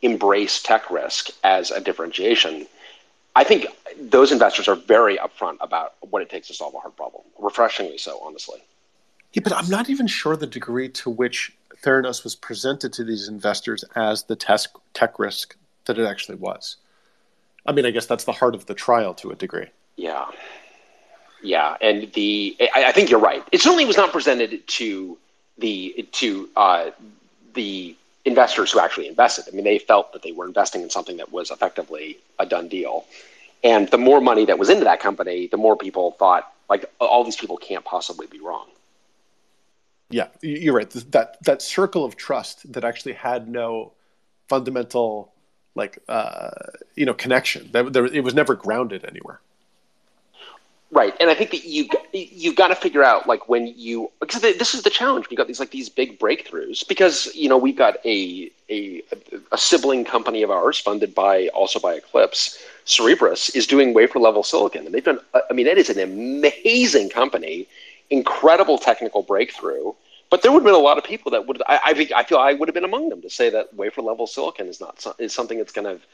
[0.00, 2.66] embrace tech risk as a differentiation,
[3.34, 3.66] I think
[4.00, 7.22] those investors are very upfront about what it takes to solve a hard problem.
[7.38, 8.60] Refreshingly so, honestly.
[9.36, 13.28] Yeah, but I'm not even sure the degree to which Theranos was presented to these
[13.28, 14.60] investors as the tech,
[14.94, 16.76] tech risk that it actually was.
[17.66, 19.66] I mean, I guess that's the heart of the trial to a degree.
[19.96, 20.24] Yeah,
[21.42, 23.44] yeah, and the I, I think you're right.
[23.52, 25.18] It certainly was not presented to
[25.58, 26.90] the to uh,
[27.52, 27.94] the
[28.24, 29.44] investors who actually invested.
[29.52, 32.68] I mean, they felt that they were investing in something that was effectively a done
[32.68, 33.04] deal.
[33.62, 37.22] And the more money that was into that company, the more people thought, like, all
[37.22, 38.66] these people can't possibly be wrong.
[40.10, 40.88] Yeah, you're right.
[40.90, 43.92] That that circle of trust that actually had no
[44.48, 45.32] fundamental,
[45.74, 46.50] like, uh,
[46.94, 47.70] you know, connection.
[47.72, 49.40] That there, it was never grounded anywhere.
[50.92, 54.40] Right, and I think that you you've got to figure out like when you because
[54.42, 55.26] this is the challenge.
[55.28, 59.02] You got these like these big breakthroughs because you know we've got a a
[59.50, 62.64] a sibling company of ours funded by also by Eclipse.
[62.84, 65.18] Cerebras is doing wafer level silicon, and they've done.
[65.34, 67.66] I mean, it is an amazing company,
[68.10, 69.92] incredible technical breakthrough.
[70.28, 71.62] But there would have been a lot of people that would.
[71.68, 74.26] I, I I feel I would have been among them to say that wafer level
[74.26, 76.04] silicon is not is something that's going to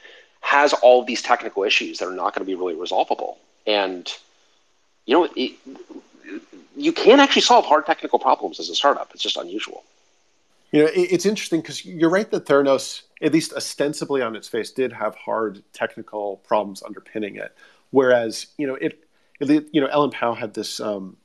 [0.43, 4.13] has all of these technical issues that are not going to be really resolvable and
[5.07, 5.53] you know, it,
[6.77, 9.11] you can't actually solve hard technical problems as a startup.
[9.15, 9.85] It's just unusual.
[10.71, 14.71] You know, it's interesting because you're right that Theranos, at least ostensibly on its face,
[14.71, 17.55] did have hard technical problems underpinning it.
[17.91, 19.05] Whereas, you know, it
[19.41, 21.17] you know, Ellen Pao had this um,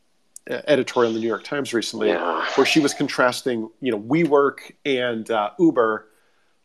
[0.49, 2.45] editorial in the New York Times recently yeah.
[2.55, 6.07] where she was contrasting, you know, WeWork and uh, Uber,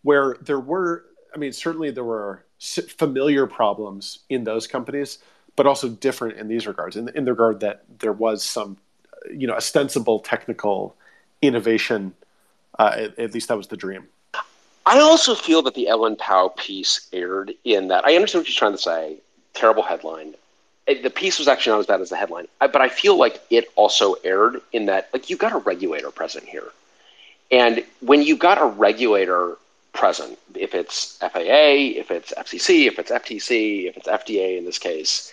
[0.03, 5.19] where there were, I mean, certainly there were familiar problems in those companies,
[5.57, 8.77] but also different in these regards, in, in the regard that there was some,
[9.31, 10.97] you know, ostensible technical
[11.41, 12.15] innovation.
[12.79, 14.07] Uh, at, at, least that was the dream.
[14.87, 18.05] I also feel that the Ellen Pao piece erred in that.
[18.07, 19.19] I understand what she's trying to say.
[19.53, 20.35] Terrible headline.
[20.87, 23.67] The piece was actually not as bad as the headline, but I feel like it
[23.77, 26.69] also erred in that, like, you got a regulator present here,
[27.51, 29.59] and when you got a regulator
[29.93, 34.79] present, if it's FAA, if it's FCC, if it's FTC, if it's FDA in this
[34.79, 35.33] case,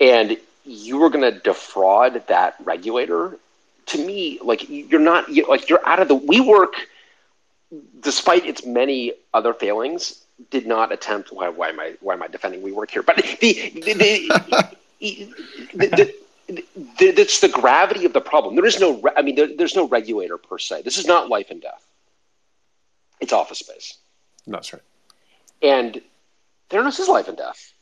[0.00, 3.38] and you were going to defraud that regulator
[3.86, 6.72] to me like you're not you, like you're out of the WeWork
[8.00, 12.28] despite its many other failings did not attempt why, why am i why am i
[12.28, 13.02] defending WeWork here?
[13.02, 14.76] But the the, the,
[15.74, 16.14] the,
[16.48, 18.54] the, that's the gravity of the problem.
[18.54, 20.82] There is no i mean there, there's no regulator per se.
[20.82, 21.84] This is not life and death.
[23.20, 23.98] It's office space.
[24.46, 24.82] That's right.
[25.62, 26.00] And
[26.70, 27.72] Theranos is life and death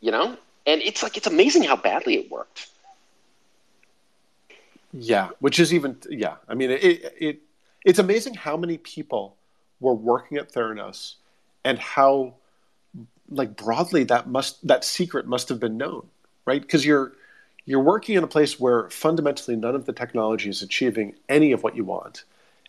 [0.00, 0.36] you know?
[0.66, 2.68] And it's like it's amazing how badly it worked.
[4.92, 6.36] Yeah, which is even yeah.
[6.48, 7.40] I mean, it it
[7.84, 9.36] it's amazing how many people
[9.80, 11.14] were working at Theranos,
[11.64, 12.34] and how
[13.30, 16.06] like broadly that must that secret must have been known,
[16.44, 16.60] right?
[16.60, 17.12] Because you're
[17.64, 21.62] you're working in a place where fundamentally none of the technology is achieving any of
[21.62, 22.24] what you want,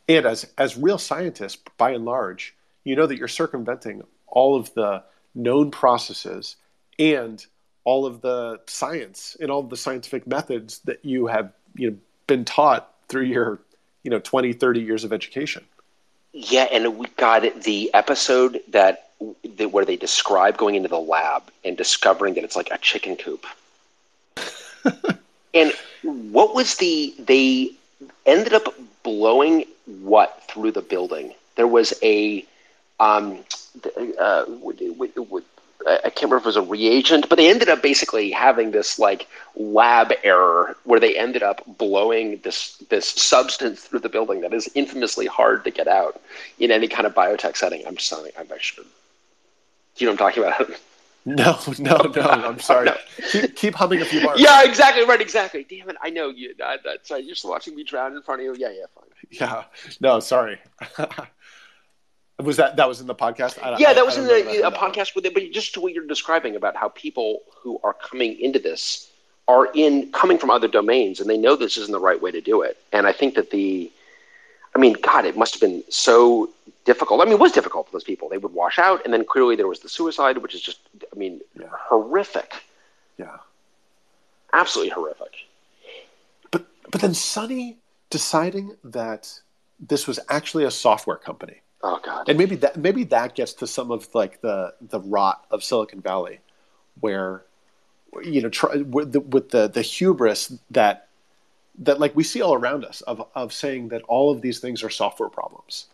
[0.07, 4.73] and as as real scientists, by and large, you know that you're circumventing all of
[4.73, 5.03] the
[5.35, 6.55] known processes
[6.97, 7.45] and
[7.83, 11.97] all of the science and all of the scientific methods that you have you know
[12.27, 13.59] been taught through your
[14.03, 15.63] you know 20 30 years of education
[16.33, 19.08] yeah and we got the episode that,
[19.57, 23.15] that where they describe going into the lab and discovering that it's like a chicken
[23.15, 23.45] coop
[25.53, 27.71] and what was the they
[28.25, 29.65] ended up blowing
[30.01, 32.45] what through the building there was a
[32.99, 33.39] um,
[34.19, 34.45] uh,
[35.87, 38.99] I can't remember if it was a reagent, but they ended up basically having this
[38.99, 44.53] like lab error where they ended up blowing this this substance through the building that
[44.53, 46.21] is infamously hard to get out
[46.59, 47.85] in any kind of biotech setting.
[47.87, 48.83] I'm sorry, I'm sure.
[49.95, 50.79] Do you know what I'm talking about?
[51.25, 52.21] No, no, no.
[52.21, 52.85] I'm sorry.
[52.85, 52.95] No.
[53.31, 54.39] Keep, keep, humming a few bars.
[54.39, 55.03] Yeah, exactly.
[55.03, 55.65] Right, exactly.
[55.69, 55.97] Damn it.
[56.01, 56.55] I know you.
[56.63, 57.23] Uh, that's right.
[57.23, 58.55] You're just watching me drown in front of you.
[58.57, 59.05] Yeah, yeah, fine.
[59.29, 59.63] Yeah.
[59.99, 60.59] No, sorry.
[62.39, 63.61] was that that was in the podcast?
[63.61, 65.33] I, yeah, that was in the, a podcast with it.
[65.33, 69.11] But just to what you're describing about how people who are coming into this
[69.47, 72.41] are in coming from other domains and they know this isn't the right way to
[72.41, 72.77] do it.
[72.93, 73.91] And I think that the
[74.75, 76.49] I mean, God, it must have been so
[76.89, 77.21] difficult.
[77.21, 78.29] I mean, it was difficult for those people.
[78.29, 80.79] They would wash out, and then clearly there was the suicide, which is just,
[81.13, 81.67] I mean, yeah.
[81.71, 82.51] horrific.
[83.17, 83.37] Yeah,
[84.53, 85.33] absolutely horrific.
[86.49, 87.77] But but then Sunny
[88.09, 89.39] deciding that
[89.79, 91.57] this was actually a software company.
[91.83, 92.27] Oh God!
[92.27, 96.01] And maybe that maybe that gets to some of like the the rot of Silicon
[96.01, 96.39] Valley,
[97.01, 97.43] where
[98.23, 101.07] you know try, with, the, with the the hubris that
[101.77, 104.83] that like we see all around us of of saying that all of these things
[104.83, 105.85] are software problems,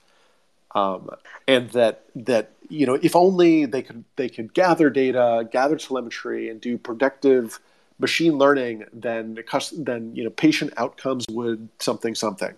[0.75, 1.09] um,
[1.47, 6.49] and that that you know if only they could they could gather data, gather telemetry,
[6.49, 7.59] and do predictive
[7.97, 9.39] machine learning, then
[9.73, 12.53] then you know patient outcomes would something something.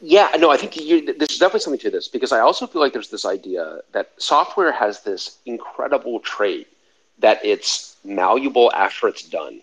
[0.00, 2.92] Yeah, no, I think you, there's definitely something to this because I also feel like
[2.92, 6.68] there's this idea that software has this incredible trait
[7.20, 9.60] that it's malleable after it's done.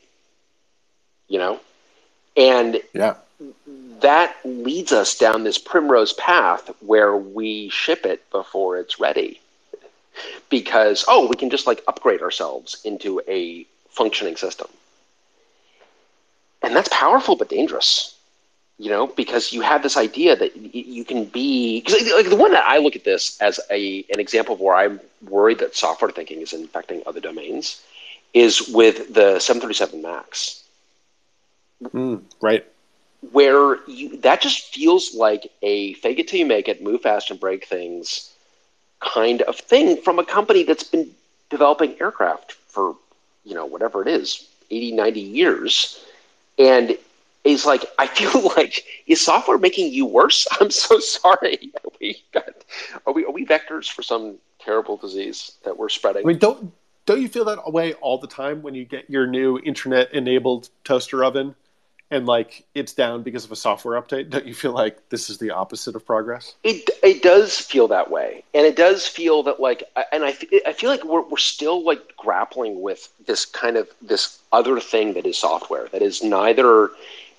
[1.27, 1.59] You know,
[2.35, 3.15] and yeah.
[4.01, 9.39] That leads us down this primrose path where we ship it before it's ready.
[10.49, 14.67] Because, oh, we can just like upgrade ourselves into a functioning system.
[16.61, 18.15] And that's powerful but dangerous,
[18.77, 21.81] you know, because you have this idea that you can be.
[21.81, 24.75] Because, like, the one that I look at this as a an example of where
[24.75, 27.81] I'm worried that software thinking is infecting other domains
[28.33, 30.61] is with the 737 Max
[31.83, 32.65] Mm, right.
[33.31, 37.29] Where you, that just feels like a fake it till you make it, move fast
[37.29, 38.31] and break things
[39.01, 41.09] kind of thing from a company that's been
[41.49, 42.95] developing aircraft for,
[43.43, 46.05] you know, whatever it is, 80, 90 years.
[46.57, 46.97] And
[47.43, 50.47] it's like, I feel like, is software making you worse?
[50.59, 51.71] I'm so sorry.
[51.83, 52.45] Are we, got,
[53.05, 56.23] are we, are we vectors for some terrible disease that we're spreading?
[56.23, 56.71] I mean, don't,
[57.05, 60.69] don't you feel that way all the time when you get your new internet enabled
[60.83, 61.55] toaster oven
[62.11, 65.37] and like it's down because of a software update don't you feel like this is
[65.39, 66.53] the opposite of progress?
[66.63, 70.37] It it does feel that way and it does feel that like and i
[70.67, 75.13] i feel like we're, we're still like grappling with this kind of this other thing
[75.13, 76.91] that is software that is neither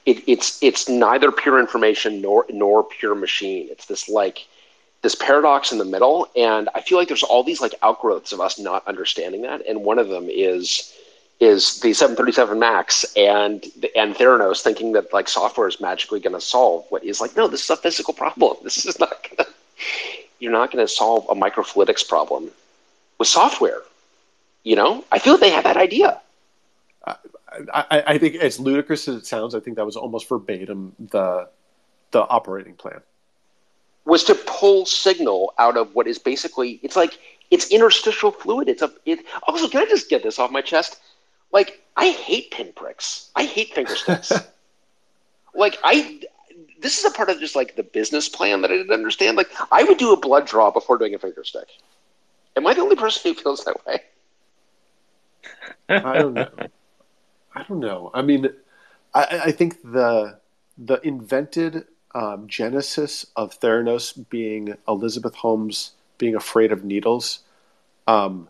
[0.06, 3.68] it, it's it's neither pure information nor nor pure machine.
[3.70, 4.46] It's this like
[5.02, 8.40] this paradox in the middle and i feel like there's all these like outgrowths of
[8.40, 10.94] us not understanding that and one of them is
[11.42, 13.64] is the 737 Max and
[13.96, 17.48] and Theranos thinking that like software is magically going to solve what is like no
[17.48, 18.56] this is a physical problem.
[18.62, 19.46] This is not to
[20.38, 22.50] you're not going to solve a microfluidics problem
[23.18, 23.82] with software
[24.64, 25.04] you know?
[25.10, 26.20] I feel like they had that idea.
[27.06, 27.16] I,
[27.72, 31.48] I, I think as ludicrous as it sounds I think that was almost verbatim the
[32.12, 33.00] the operating plan.
[34.04, 37.18] Was to pull signal out of what is basically it's like
[37.50, 38.68] it's interstitial fluid.
[38.68, 41.00] It's a it also can I just get this off my chest
[41.52, 43.30] like I hate pinpricks.
[43.36, 44.32] I hate finger sticks.
[45.54, 46.20] like I
[46.80, 49.36] this is a part of just like the business plan that I didn't understand.
[49.36, 51.68] Like I would do a blood draw before doing a finger stick.
[52.56, 54.02] Am I the only person who feels that way?
[55.88, 56.48] I don't know.
[57.54, 58.10] I don't know.
[58.14, 58.48] I mean,
[59.14, 60.38] I, I think the
[60.78, 61.84] the invented
[62.14, 67.40] um, genesis of Theranos being Elizabeth Holmes being afraid of needles
[68.06, 68.48] um,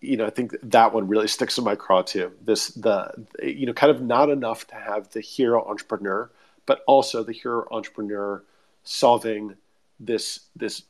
[0.00, 2.32] you know, I think that one really sticks in my craw too.
[2.44, 6.30] This the you know, kind of not enough to have the hero entrepreneur,
[6.66, 8.42] but also the hero entrepreneur
[8.84, 9.56] solving
[9.98, 10.82] this this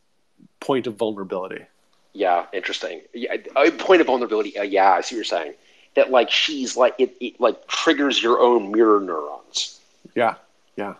[0.60, 1.64] point of vulnerability.
[2.12, 3.02] Yeah, interesting.
[3.12, 4.58] Yeah, a point of vulnerability.
[4.58, 5.54] Uh, yeah, I see what you're saying.
[5.94, 9.80] That like she's like it, it like triggers your own mirror neurons.
[10.14, 10.34] Yeah,
[10.76, 10.94] yeah.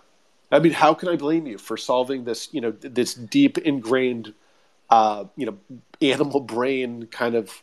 [0.52, 2.48] I mean, how can I blame you for solving this?
[2.52, 4.32] You know, this deep ingrained,
[4.90, 5.58] uh, you know,
[6.00, 7.62] animal brain kind of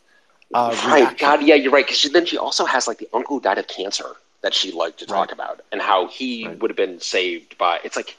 [0.54, 1.00] uh, right.
[1.00, 1.16] Reaction.
[1.18, 1.84] God, yeah, you're right.
[1.84, 4.06] Because then she also has like the uncle who died of cancer
[4.42, 5.32] that she liked to talk right.
[5.32, 6.58] about, and how he right.
[6.60, 7.80] would have been saved by.
[7.82, 8.16] It's like,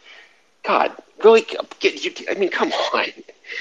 [0.64, 0.92] God,
[1.24, 1.46] really?
[1.80, 2.12] Get you?
[2.30, 3.06] I mean, come on.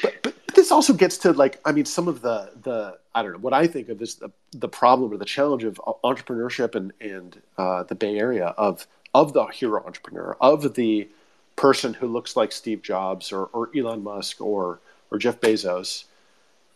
[0.02, 3.22] But, but, but this also gets to like, I mean, some of the the I
[3.22, 6.74] don't know what I think of is the the problem or the challenge of entrepreneurship
[6.74, 11.08] and and uh, the Bay Area of of the hero entrepreneur of the
[11.54, 14.80] person who looks like Steve Jobs or, or Elon Musk or
[15.12, 16.04] or Jeff Bezos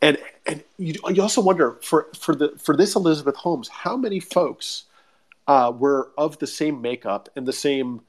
[0.01, 4.21] and and you, you also wonder for for the for this Elizabeth Holmes, how many
[4.21, 4.85] folks
[5.47, 8.03] uh, were of the same makeup and the same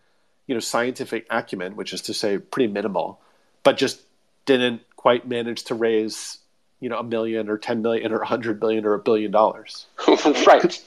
[0.48, 3.20] you know scientific acumen, which is to say pretty minimal,
[3.64, 4.02] but just
[4.46, 6.40] didn't quite manage to raise
[6.80, 9.88] you know a million or 10 million or a 100 million or a billion dollars?
[10.46, 10.82] Right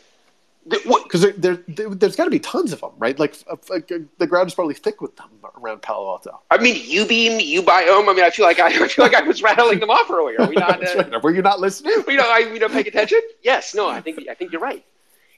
[0.69, 3.19] because there, there, there, has got to be tons of them, right?
[3.19, 3.35] Like,
[3.69, 5.29] like, the ground is probably thick with them
[5.61, 6.41] around Palo Alto.
[6.51, 8.09] I mean, uBeam, uBiome.
[8.09, 10.41] I mean, I feel like I, I feel like I was rattling them off earlier.
[10.41, 10.83] Are we not?
[10.83, 11.23] Uh, right.
[11.23, 12.05] Were you not listening?
[12.07, 12.29] We don't.
[12.29, 13.21] I, we don't pay attention.
[13.43, 13.75] Yes.
[13.75, 13.89] No.
[13.89, 14.29] I think.
[14.29, 14.85] I think you're right.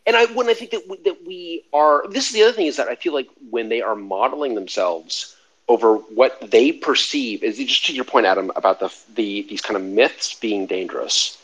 [0.07, 2.07] And I when I think that we, that we are.
[2.09, 5.37] This is the other thing is that I feel like when they are modeling themselves
[5.69, 9.77] over what they perceive is just to your point, Adam, about the the these kind
[9.77, 11.41] of myths being dangerous.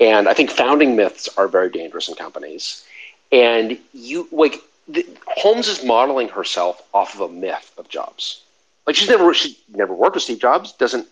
[0.00, 2.84] And I think founding myths are very dangerous in companies
[3.32, 8.42] and you like the, Holmes is modeling herself off of a myth of Jobs.
[8.86, 10.72] Like she's never she never worked with Steve Jobs.
[10.72, 11.06] Doesn't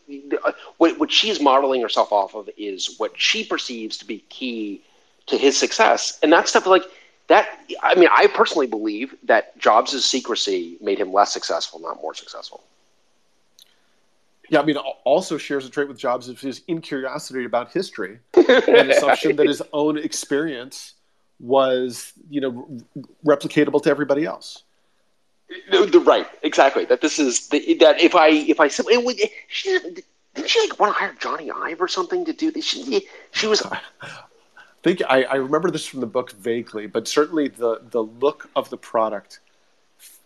[0.78, 4.82] what what she's modeling herself off of is what she perceives to be key
[5.26, 6.82] to his success, and that stuff like
[7.28, 7.60] that.
[7.82, 12.64] I mean, I personally believe that Jobs' secrecy made him less successful, not more successful.
[14.50, 18.90] Yeah, I mean, also shares a trait with Jobs of his incuriosity about history, and
[18.90, 20.94] assumption that his own experience
[21.40, 22.68] was you know
[23.24, 24.64] replicatable to everybody else.
[25.70, 26.84] The, right, exactly.
[26.84, 29.18] That this is the, that if I if I simply would,
[29.48, 30.04] she didn't
[30.46, 32.64] she like want to hire Jony Ive or something to do this?
[32.64, 33.62] She she was.
[33.62, 33.80] I
[34.82, 38.70] think I, I remember this from the book vaguely, but certainly the the look of
[38.70, 39.40] the product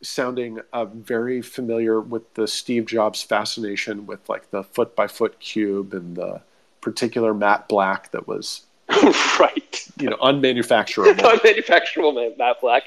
[0.02, 5.38] sounding uh, very familiar with the Steve Jobs fascination with like the foot by foot
[5.40, 6.42] cube and the
[6.80, 8.62] particular matte black that was
[9.40, 9.88] right.
[9.98, 11.14] You know, unmanufacturable.
[11.16, 12.84] unmanufacturable Matt Black.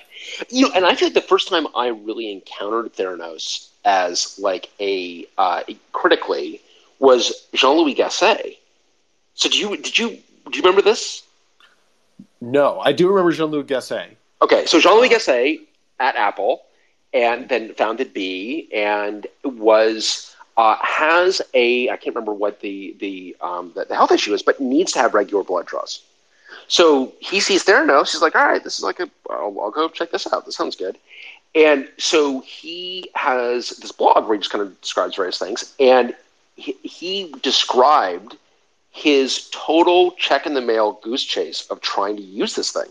[0.50, 4.70] You know, and I feel like the first time I really encountered Theranos as like
[4.80, 6.62] a uh, critically
[7.00, 8.58] was Jean Louis Gassée.
[9.36, 11.24] So do you did you do you remember this?
[12.42, 14.10] No, I do remember Jean Louis Gassée.
[14.42, 15.62] Okay, so Jean Louis Gassée
[16.00, 16.64] at Apple,
[17.14, 23.36] and then founded Be, and was uh, has a I can't remember what the the,
[23.42, 26.02] um, the, the health issue is, but needs to have regular blood draws.
[26.68, 28.12] So he sees Theranos.
[28.12, 29.10] He's like, all right, this is like a.
[29.30, 30.46] I'll, I'll go check this out.
[30.46, 30.98] This sounds good.
[31.54, 36.14] And so he has this blog where he just kind of describes various things, and
[36.56, 38.38] he, he described
[38.92, 42.88] his total check in the mail goose chase of trying to use this thing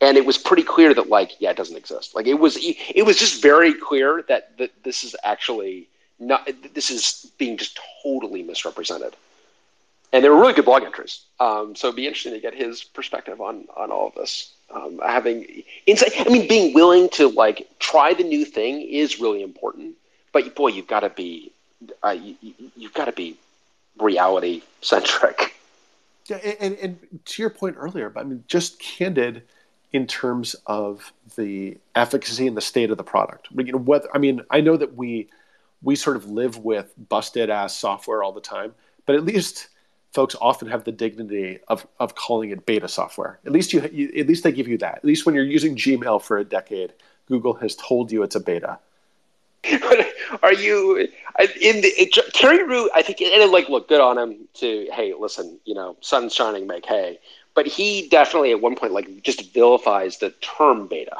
[0.00, 2.14] and it was pretty clear that like yeah it doesn't exist.
[2.14, 5.88] Like it was it was just very clear that that this is actually
[6.18, 9.14] not this is being just totally misrepresented.
[10.12, 11.20] And they were really good blog entries.
[11.38, 14.52] Um, so it'd be interesting to get his perspective on on all of this.
[14.72, 19.42] Um, having insight i mean being willing to like try the new thing is really
[19.42, 19.96] important
[20.32, 21.50] but boy you've got to be
[22.04, 22.36] uh, you,
[22.76, 23.36] you've got to be
[23.98, 25.56] reality centric
[26.26, 29.42] yeah and, and to your point earlier but i mean just candid
[29.92, 33.48] in terms of the efficacy and the state of the product.
[33.56, 35.28] You know, whether I mean, I know that we
[35.82, 38.74] we sort of live with busted ass software all the time,
[39.06, 39.68] but at least
[40.12, 43.38] folks often have the dignity of, of calling it beta software.
[43.46, 44.96] At least you, you, at least they give you that.
[44.96, 46.92] At least when you're using Gmail for a decade,
[47.26, 48.78] Google has told you it's a beta.
[50.42, 52.90] Are you in the Terry Root?
[52.94, 56.66] I think, and like, look, good on him to hey, listen, you know, sun's shining,
[56.66, 57.18] make hay
[57.60, 61.18] but he definitely at one point like just vilifies the term beta.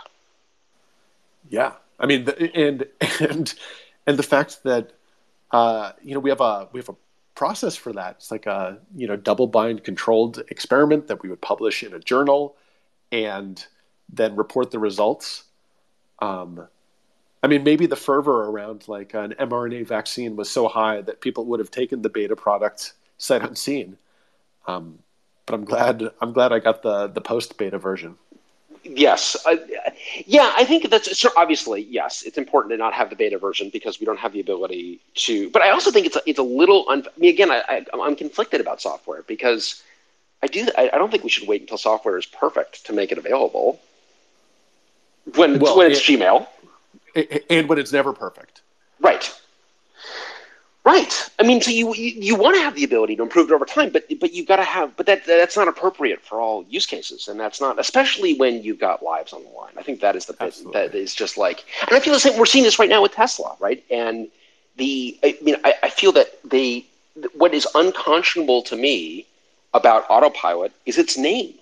[1.50, 2.86] Yeah, I mean, and
[3.20, 3.54] and
[4.06, 4.92] and the fact that
[5.50, 6.96] uh, you know we have a we have a
[7.34, 8.16] process for that.
[8.16, 11.98] It's like a you know double blind controlled experiment that we would publish in a
[11.98, 12.56] journal
[13.12, 13.62] and
[14.08, 15.44] then report the results.
[16.20, 16.66] Um,
[17.42, 21.44] I mean, maybe the fervor around like an mRNA vaccine was so high that people
[21.44, 23.98] would have taken the beta product sight unseen.
[24.66, 25.00] Um,
[25.50, 28.16] but I'm glad I'm glad I got the the post beta version.
[28.82, 29.56] Yes, uh,
[30.26, 32.22] yeah, I think that's so obviously yes.
[32.22, 35.50] It's important to not have the beta version because we don't have the ability to.
[35.50, 36.86] But I also think it's a, it's a little.
[36.88, 39.82] Un, I mean, again, I, I, am conflicted about software because
[40.42, 40.68] I do.
[40.78, 43.80] I, I, don't think we should wait until software is perfect to make it available.
[45.34, 46.46] When well, when it's it, Gmail,
[47.50, 48.62] and when it's never perfect.
[49.00, 49.30] Right.
[50.90, 51.30] Right.
[51.38, 53.64] I mean, so you you, you want to have the ability to improve it over
[53.64, 54.96] time, but but you've got to have.
[54.96, 58.80] But that that's not appropriate for all use cases, and that's not especially when you've
[58.80, 59.72] got lives on the line.
[59.76, 62.36] I think that is the bit that is just like, and I feel the same.
[62.36, 63.84] We're seeing this right now with Tesla, right?
[63.88, 64.26] And
[64.78, 66.86] the I mean, I, I feel that they
[67.34, 69.26] what is unconscionable to me
[69.72, 71.54] about autopilot is its name.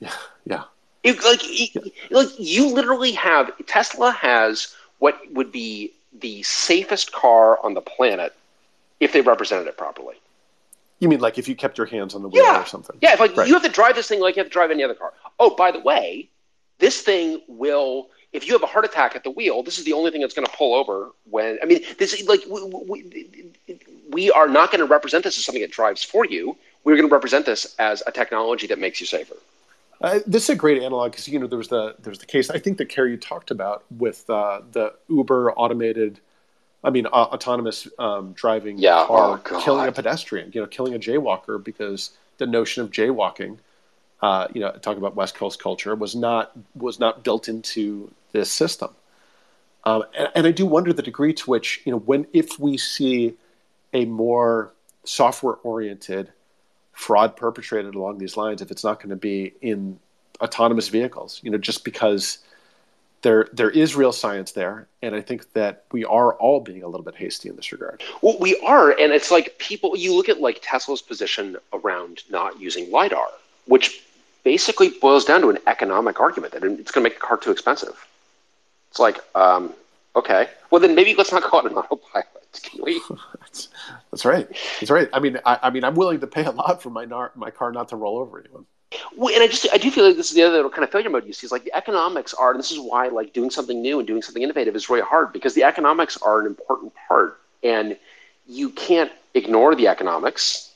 [0.00, 0.12] Yeah.
[0.46, 0.64] Yeah.
[1.02, 7.58] It, like, it, like you literally have Tesla has what would be the safest car
[7.64, 8.34] on the planet
[9.00, 10.14] if they represented it properly.
[11.00, 12.62] You mean like if you kept your hands on the wheel Yeah.
[12.62, 12.96] or something?
[13.02, 13.46] Yeah, like Right.
[13.46, 15.12] you have to drive this thing like you have to drive any other car.
[15.38, 16.28] Oh, by the way,
[16.78, 18.08] this thing will.
[18.32, 20.34] If you have a heart attack at the wheel, this is the only thing that's
[20.34, 21.10] going to pull over.
[21.30, 23.78] When I mean, this is like we, we,
[24.10, 26.56] we are not going to represent this as something that drives for you.
[26.84, 29.36] We're going to represent this as a technology that makes you safer.
[30.00, 32.26] Uh, this is a great analog because you know there was the there was the
[32.26, 36.20] case I think that Carrie you talked about with uh, the Uber automated,
[36.84, 40.94] I mean uh, autonomous um, driving Yeah, car oh, killing a pedestrian, you know, killing
[40.94, 43.58] a jaywalker because the notion of jaywalking,
[44.20, 48.50] uh, you know, talk about West Coast culture was not was not built into this
[48.50, 48.90] system,
[49.84, 52.76] um, and, and I do wonder the degree to which you know when if we
[52.76, 53.34] see
[53.94, 54.74] a more
[55.04, 56.32] software oriented
[56.96, 59.98] fraud perpetrated along these lines if it's not going to be in
[60.40, 62.38] autonomous vehicles you know just because
[63.22, 66.88] there there is real science there and i think that we are all being a
[66.88, 69.96] little bit hasty in this regard Well, we are, and it's like people.
[69.96, 73.28] You look at like Tesla's position around not using lidar,
[73.66, 74.02] which
[74.42, 77.50] basically boils down to an economic argument that it's going to make a car too
[77.50, 78.06] expensive.
[78.90, 79.72] It's like, um,
[80.14, 82.45] okay, well then maybe let's not call it an autopilot.
[83.40, 83.68] That's,
[84.10, 84.48] that's right.
[84.80, 85.08] That's right.
[85.12, 87.50] I mean I, I mean i'm willing to pay a lot for my nar- my
[87.50, 88.66] car not to roll over anyone
[89.16, 91.10] Well, and I just I do feel like this is the other kind of failure
[91.10, 93.80] mode you see is like the economics are, and this is why like doing something
[93.82, 97.40] new and doing something innovative is really hard because the economics are an important part,
[97.62, 97.96] and
[98.46, 100.72] you can't ignore the economics,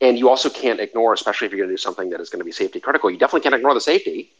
[0.00, 2.40] and you also can't ignore, especially if you're going to do something that is going
[2.40, 3.10] to be safety critical.
[3.10, 4.30] You definitely can't ignore the safety,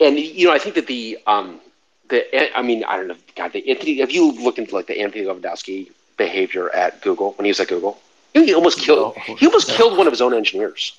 [0.00, 1.60] and you know I think that the um
[2.08, 5.00] the I mean I don't know God the Anthony have you looked into like the
[5.00, 7.98] Anthony Levandowski behavior at Google when he was at Google?
[8.34, 9.34] He almost killed No.
[9.36, 10.96] he almost killed one of his own engineers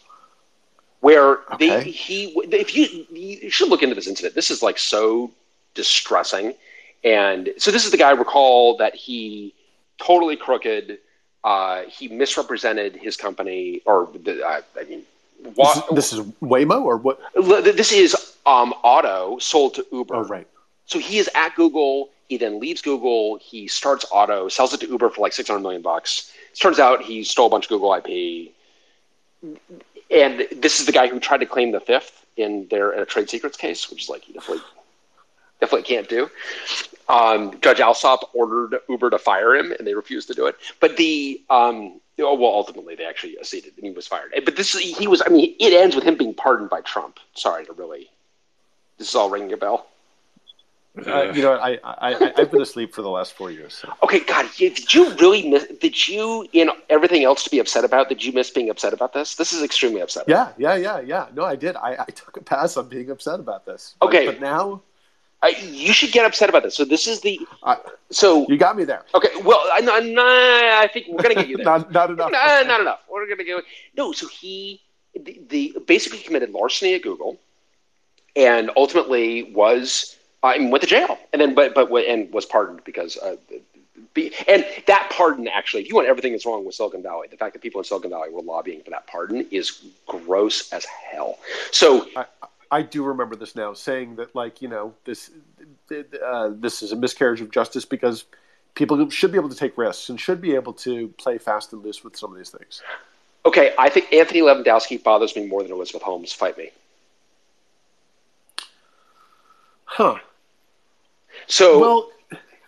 [1.01, 4.35] where they he if you you should look into this incident.
[4.35, 5.31] This is like so
[5.73, 6.53] distressing,
[7.03, 8.11] and so this is the guy.
[8.11, 9.53] Recall that he
[10.01, 10.97] totally crooked.
[11.41, 15.03] Uh, he misrepresented his company, or the, uh, I mean,
[15.55, 18.13] wa- this, is, this is waymo or what this is
[18.45, 20.15] um, Otto sold to Uber.
[20.17, 20.47] oh right
[20.89, 22.09] So he is at Google.
[22.29, 23.37] He then leaves Google.
[23.37, 26.33] He starts Otto, sells it to Uber for like six hundred million bucks.
[26.51, 28.51] It turns out he stole a bunch of Google IP.
[30.09, 33.05] And this is the guy who tried to claim the fifth in their in a
[33.05, 34.63] trade secrets case, which is like you definitely
[35.61, 36.27] definitely can't do.
[37.07, 40.55] Um, Judge Alsup ordered Uber to fire him, and they refused to do it.
[40.79, 44.33] But the um, oh, well, ultimately they actually acceded, and he was fired.
[44.43, 45.21] But this he was.
[45.23, 47.19] I mean, it ends with him being pardoned by Trump.
[47.35, 48.09] Sorry to really.
[48.97, 49.85] This is all ringing a bell.
[51.07, 53.91] Uh, you know I, I I i've been asleep for the last four years so.
[54.03, 55.65] Okay, God, did you really miss?
[55.79, 59.13] Did you, in everything else to be upset about, did you miss being upset about
[59.13, 59.35] this?
[59.35, 60.25] This is extremely upset.
[60.27, 61.27] Yeah, yeah, yeah, yeah.
[61.33, 61.75] No, I did.
[61.75, 63.95] I, I took a pass on being upset about this.
[64.01, 64.25] Okay.
[64.25, 64.81] but now
[65.41, 66.75] I, you should get upset about this.
[66.75, 67.39] So this is the.
[67.63, 67.77] I-
[68.11, 69.03] So you got me there.
[69.13, 71.65] okay, well, I, I, I think we're gonna get you there.
[71.65, 72.31] not, not enough.
[72.31, 73.01] Nah, not enough.
[73.09, 73.61] We're gonna go.
[73.95, 74.81] No, so he
[75.15, 77.39] the, the basically committed larceny at Google,
[78.35, 83.17] and ultimately was I went to jail, and then but but and was pardoned because.
[83.17, 83.35] Uh,
[84.13, 87.37] be, and that pardon, actually, if you want everything that's wrong with Silicon Valley, the
[87.37, 91.37] fact that people in Silicon Valley were lobbying for that pardon is gross as hell.
[91.71, 92.25] So I,
[92.71, 95.31] I do remember this now, saying that like you know this
[96.23, 98.25] uh, this is a miscarriage of justice because
[98.75, 101.83] people should be able to take risks and should be able to play fast and
[101.83, 102.81] loose with some of these things.
[103.45, 106.33] Okay, I think Anthony Levandowski bothers me more than Elizabeth Holmes.
[106.33, 106.71] Fight me.
[109.85, 110.17] Huh.
[111.49, 112.09] So Well,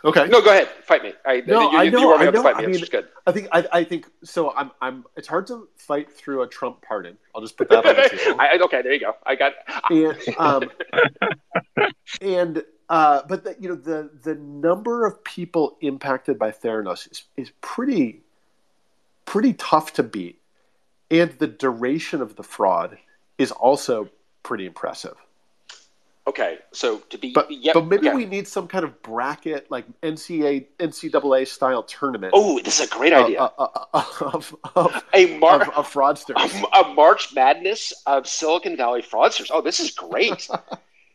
[0.06, 0.28] okay.
[0.28, 1.14] no, go ahead, fight me.
[1.26, 2.44] I, No, you, I know, you I know.
[2.44, 2.64] fight me.
[2.64, 3.08] I mean- good.
[3.28, 4.52] I think I, I think so.
[4.56, 5.06] I'm I'm.
[5.16, 7.18] It's hard to fight through a Trump pardon.
[7.36, 8.42] I'll just put that on the table.
[8.42, 9.16] I, okay, there you go.
[9.26, 9.54] I got.
[9.92, 10.64] and um,
[12.22, 17.24] and uh, but the, you know the the number of people impacted by Theranos is,
[17.38, 18.22] is pretty
[19.26, 20.42] pretty tough to beat,
[21.12, 22.98] and the duration of the fraud
[23.38, 24.10] is also
[24.44, 25.16] pretty impressive.
[26.28, 28.16] Okay, so to be, But yep, but maybe okay.
[28.16, 32.32] we need some kind of bracket like NCAA NCAA style tournament.
[32.36, 33.42] Oh, this is a great uh, idea.
[33.42, 34.04] uh, uh, uh,
[34.34, 36.38] of, of, a mar- of, of fraudsters.
[36.74, 39.50] a March Madness of Silicon Valley fraudsters.
[39.52, 40.48] Oh, this is great.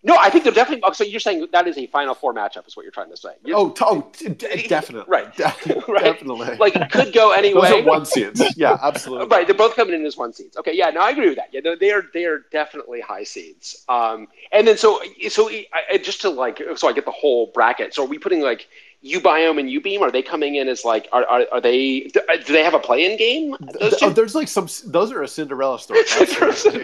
[0.03, 0.83] no, I think they're definitely.
[0.87, 3.17] oh, So you're saying that is a Final Four matchup, is what you're trying to
[3.17, 3.31] say?
[3.45, 4.13] You're- Oh, oh,
[4.69, 5.27] definitely, Right.
[5.27, 5.37] Right.
[6.05, 6.57] definitely.
[6.57, 8.43] like it could go any those are one seeds.
[8.57, 9.27] Yeah, absolutely.
[9.29, 10.57] Right, they're both coming in as one seeds.
[10.57, 11.49] Okay, yeah, no, I agree with that.
[11.53, 13.85] Yeah, they're they are, they are definitely high seeds.
[13.89, 17.95] Um, and then so so I, just to like so I get the whole bracket.
[17.95, 18.69] So are we putting like
[19.05, 20.01] uBiome and uBeam?
[20.01, 22.01] Are they coming in as like are are, are they
[22.45, 23.57] do they have a play-in game?
[23.81, 24.69] Those Th- oh, there's like some.
[24.87, 26.01] Those are a Cinderella story.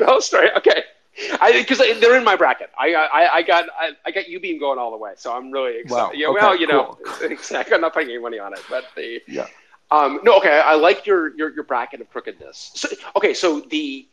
[0.03, 0.51] Oh, sorry.
[0.57, 0.83] Okay,
[1.15, 2.71] because they're in my bracket.
[2.79, 5.81] I I, I got I, I got uBeam going all the way, so I'm really
[5.81, 6.05] excited.
[6.05, 7.75] Wow, Yeah, okay, well, you know, exactly.
[7.75, 9.47] I'm not putting any money on it, but the Yeah.
[9.91, 12.73] Um, no, okay, I like your, your your bracket of crookedness.
[12.75, 14.07] So, okay, so the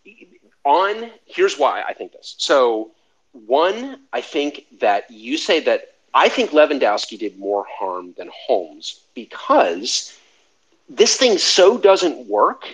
[0.66, 2.36] on here's why I think this.
[2.38, 2.92] So
[3.32, 9.02] one, I think that you say that I think Levandowski did more harm than Holmes
[9.14, 10.18] because
[10.90, 12.66] this thing so doesn't work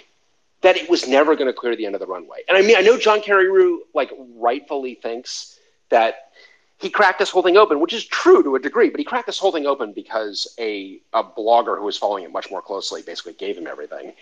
[0.66, 2.40] that it was never going to clear the end of the runway.
[2.50, 5.60] And I mean, I know John Carreyrou like rightfully thinks
[5.90, 6.32] that
[6.80, 9.28] he cracked this whole thing open, which is true to a degree, but he cracked
[9.28, 13.04] this whole thing open because a, a blogger who was following it much more closely
[13.04, 14.14] basically gave him everything.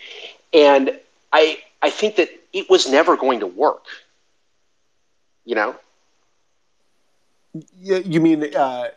[0.52, 1.00] And
[1.32, 3.86] I I think that it was never going to work.
[5.46, 5.76] You know?
[7.80, 8.88] Yeah, you mean uh,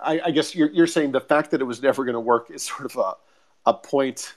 [0.00, 2.50] I, I guess you're you're saying the fact that it was never going to work
[2.50, 3.14] is sort of a
[3.70, 4.34] a point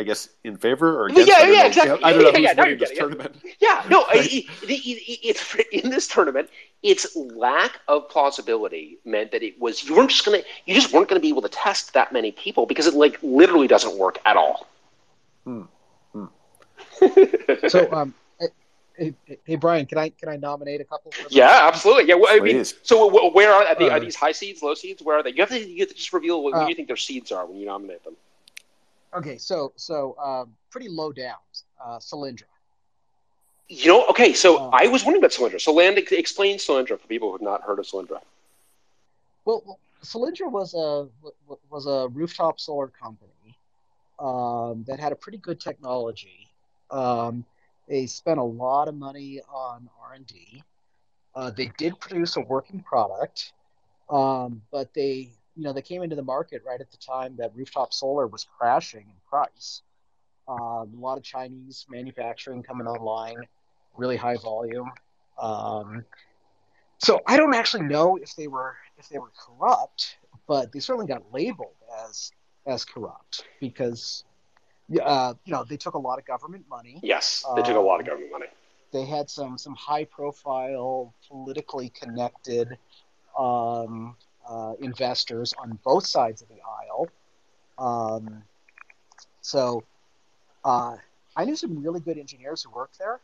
[0.00, 1.28] I guess in favor or against.
[1.28, 1.66] Yeah, I don't yeah, know.
[1.66, 2.04] exactly.
[2.04, 3.00] I don't know Yeah, who's yeah, winning this getting it.
[3.00, 3.36] tournament.
[3.60, 6.50] Yeah, no, it, it, it, it's in this tournament.
[6.84, 11.08] Its lack of plausibility meant that it was you weren't just gonna you just weren't
[11.08, 14.36] gonna be able to test that many people because it like literally doesn't work at
[14.36, 14.66] all.
[17.68, 18.14] So, um,
[18.96, 21.12] hey, hey, hey, Brian, can I can I nominate a couple?
[21.30, 22.08] Yeah, absolutely.
[22.08, 22.74] Yeah, well, I mean, Please.
[22.82, 25.02] so where are, are, they, are Uh, these high seeds, low seeds?
[25.02, 25.30] Where are they?
[25.30, 27.30] You have to, you have to just reveal what, what Uh, you think their seeds
[27.32, 28.16] are when you nominate them.
[29.14, 31.36] Okay, so so um, pretty low down.
[31.82, 32.44] Uh, Solyndra.
[33.68, 35.60] You know, okay, so Uh, I was wondering about Solyndra.
[35.60, 38.20] So, Land, ex- explain Solyndra for people who have not heard of Solyndra.
[39.44, 41.08] Well, Solyndra was a
[41.70, 43.56] was a rooftop solar company
[44.18, 46.48] um, that had a pretty good technology.
[46.90, 47.44] Um,
[47.88, 50.62] they spent a lot of money on R and D.
[51.34, 53.52] Uh, they did produce a working product,
[54.10, 57.50] um, but they you know they came into the market right at the time that
[57.54, 59.82] rooftop solar was crashing in price.
[60.46, 63.36] Um, a lot of Chinese manufacturing coming online,
[63.96, 64.90] really high volume.
[65.38, 66.04] Um,
[66.98, 71.08] so I don't actually know if they were if they were corrupt, but they certainly
[71.08, 71.74] got labeled
[72.06, 72.30] as
[72.64, 74.24] as corrupt because
[75.02, 77.00] uh, you know they took a lot of government money.
[77.02, 78.46] Yes, they took a lot of Um, government money.
[78.92, 82.78] They had some some high profile, politically connected
[83.36, 84.16] um,
[84.48, 87.10] uh, investors on both sides of the aisle.
[87.78, 88.42] Um,
[89.40, 89.84] so
[90.64, 90.96] uh,
[91.36, 93.20] I knew some really good engineers who worked there,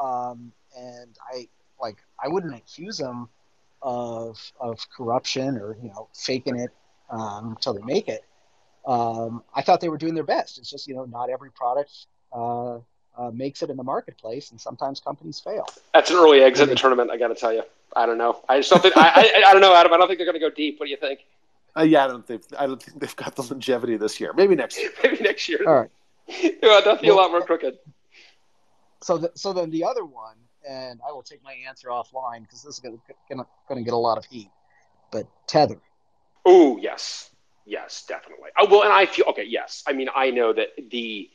[0.00, 1.48] um, and I
[1.80, 3.28] like I wouldn't accuse them
[3.82, 6.70] of of corruption or you know faking it
[7.10, 8.24] um, until they make it.
[8.86, 10.58] Um, I thought they were doing their best.
[10.58, 11.90] It's just you know not every product
[12.32, 12.78] uh,
[13.16, 15.66] uh, makes it in the marketplace, and sometimes companies fail.
[15.92, 17.62] That's an early exit in the tournament, I got to tell you.
[17.94, 18.42] I don't know.
[18.48, 19.92] I just don't think, I, I, I don't know, Adam.
[19.92, 20.78] I don't think they're going to go deep.
[20.78, 21.20] What do you think?
[21.76, 24.32] Uh, yeah, I don't think I don't think they've got the longevity this year.
[24.32, 24.90] Maybe next year.
[25.02, 25.60] Maybe next year.
[25.66, 25.90] All right.
[26.62, 27.78] Yeah, they'll be a lot more crooked.
[29.00, 30.34] So, the, so then the other one,
[30.68, 34.18] and I will take my answer offline because this is going to get a lot
[34.18, 34.50] of heat.
[35.12, 35.78] But Tether.
[36.44, 37.30] Oh, yes.
[37.64, 38.50] Yes, definitely.
[38.58, 39.84] Oh, well, and I feel, okay, yes.
[39.86, 41.30] I mean, I know that the,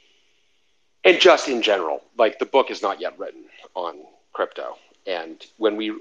[1.04, 3.45] and just in general, like the book is not yet written
[3.76, 3.95] on
[4.34, 4.78] crypto.
[5.08, 5.91] And when we,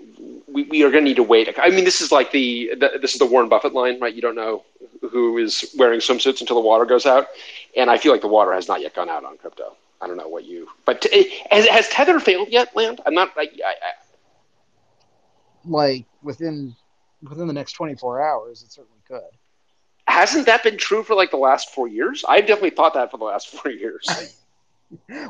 [0.46, 1.48] we, we are going to need to wait.
[1.59, 4.14] I mean, this is like the, the, this is the Warren Buffett line, right?
[4.14, 4.64] You don't know
[5.11, 7.28] who is wearing swimsuits until the water goes out.
[7.76, 9.76] And I feel like the water has not yet gone out on crypto.
[10.03, 13.01] I don't know what you, but t- eh, has, has Tether failed yet, Land?
[13.07, 13.92] I'm not, I, I, I,
[15.64, 16.74] Like within
[17.22, 19.20] within the next 24 hours, it certainly could.
[20.07, 22.24] hasn't that been true for like the last four years?
[22.26, 24.07] I've definitely thought that for the last four years.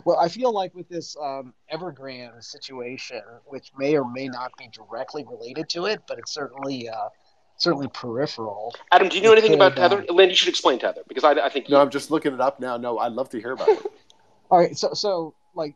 [0.04, 4.68] Well, I feel like with this um, Evergrande situation, which may or may not be
[4.72, 7.08] directly related to it, but it's certainly uh,
[7.56, 8.74] certainly peripheral.
[8.90, 10.04] Adam, do you know anything about Okay, Tether?
[10.12, 12.58] Land, you should explain Tether because I, I think No, I'm just looking it up
[12.60, 12.76] now.
[12.76, 13.86] No, I'd love to hear about it.
[14.50, 15.74] All right, so so like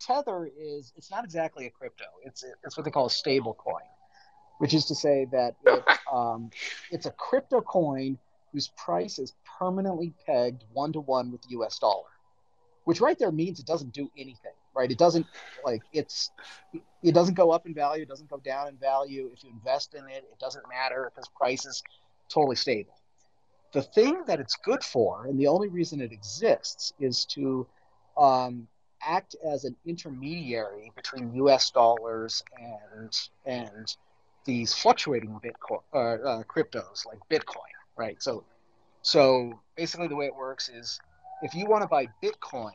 [0.00, 2.04] Tether is it's not exactly a crypto.
[2.24, 3.82] It's it's what they call a stable coin,
[4.58, 5.82] which is to say that it,
[6.12, 6.50] um,
[6.90, 8.18] it's a crypto coin
[8.52, 11.78] whose price is permanently pegged one to one with the U.S.
[11.78, 12.08] dollar,
[12.88, 14.52] which right there means it doesn't do anything.
[14.74, 14.90] Right?
[14.90, 15.26] It doesn't
[15.62, 16.30] like it's
[17.02, 18.04] it doesn't go up in value.
[18.04, 19.28] It doesn't go down in value.
[19.30, 21.82] If you invest in it, it doesn't matter because price is
[22.30, 22.94] totally stable.
[23.72, 27.66] The thing that it's good for, and the only reason it exists, is to
[28.16, 28.66] um,
[29.02, 31.70] act as an intermediary between U.S.
[31.70, 33.14] dollars and
[33.44, 33.96] and
[34.46, 38.16] these fluctuating Bitcoin uh, uh, cryptos like Bitcoin, right?
[38.22, 38.44] So,
[39.02, 40.98] so basically, the way it works is
[41.42, 42.72] if you want to buy Bitcoin,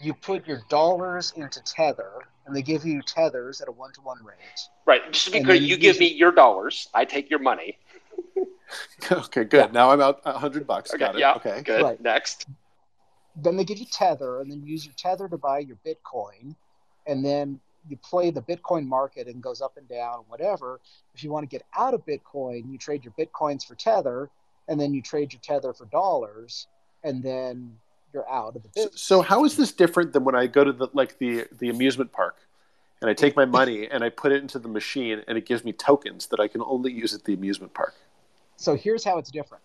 [0.00, 2.12] you put your dollars into Tether,
[2.46, 4.36] and they give you tethers at a one-to-one rate.
[4.86, 5.12] right.
[5.12, 7.78] Just to be clear, you you give use me your dollars, I take your money.
[9.12, 9.72] okay, good.
[9.72, 10.92] Now I'm out a hundred bucks.
[10.92, 11.20] Okay, Got it.
[11.20, 11.62] yeah, Okay.
[11.62, 11.82] good.
[11.82, 12.00] Right.
[12.00, 12.46] Next,
[13.36, 16.54] then they give you tether and then you use your tether to buy your bitcoin
[17.06, 20.80] and then you play the bitcoin market and goes up and down whatever
[21.14, 24.28] if you want to get out of bitcoin you trade your bitcoins for tether
[24.68, 26.66] and then you trade your tether for dollars
[27.04, 27.76] and then
[28.12, 29.00] you're out of the business.
[29.00, 32.12] So how is this different than when I go to the like the the amusement
[32.12, 32.36] park
[33.00, 35.64] and I take my money and I put it into the machine and it gives
[35.64, 37.94] me tokens that I can only use at the amusement park?
[38.56, 39.62] So here's how it's different,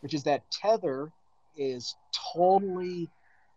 [0.00, 1.10] which is that Tether
[1.56, 1.96] is
[2.32, 3.08] totally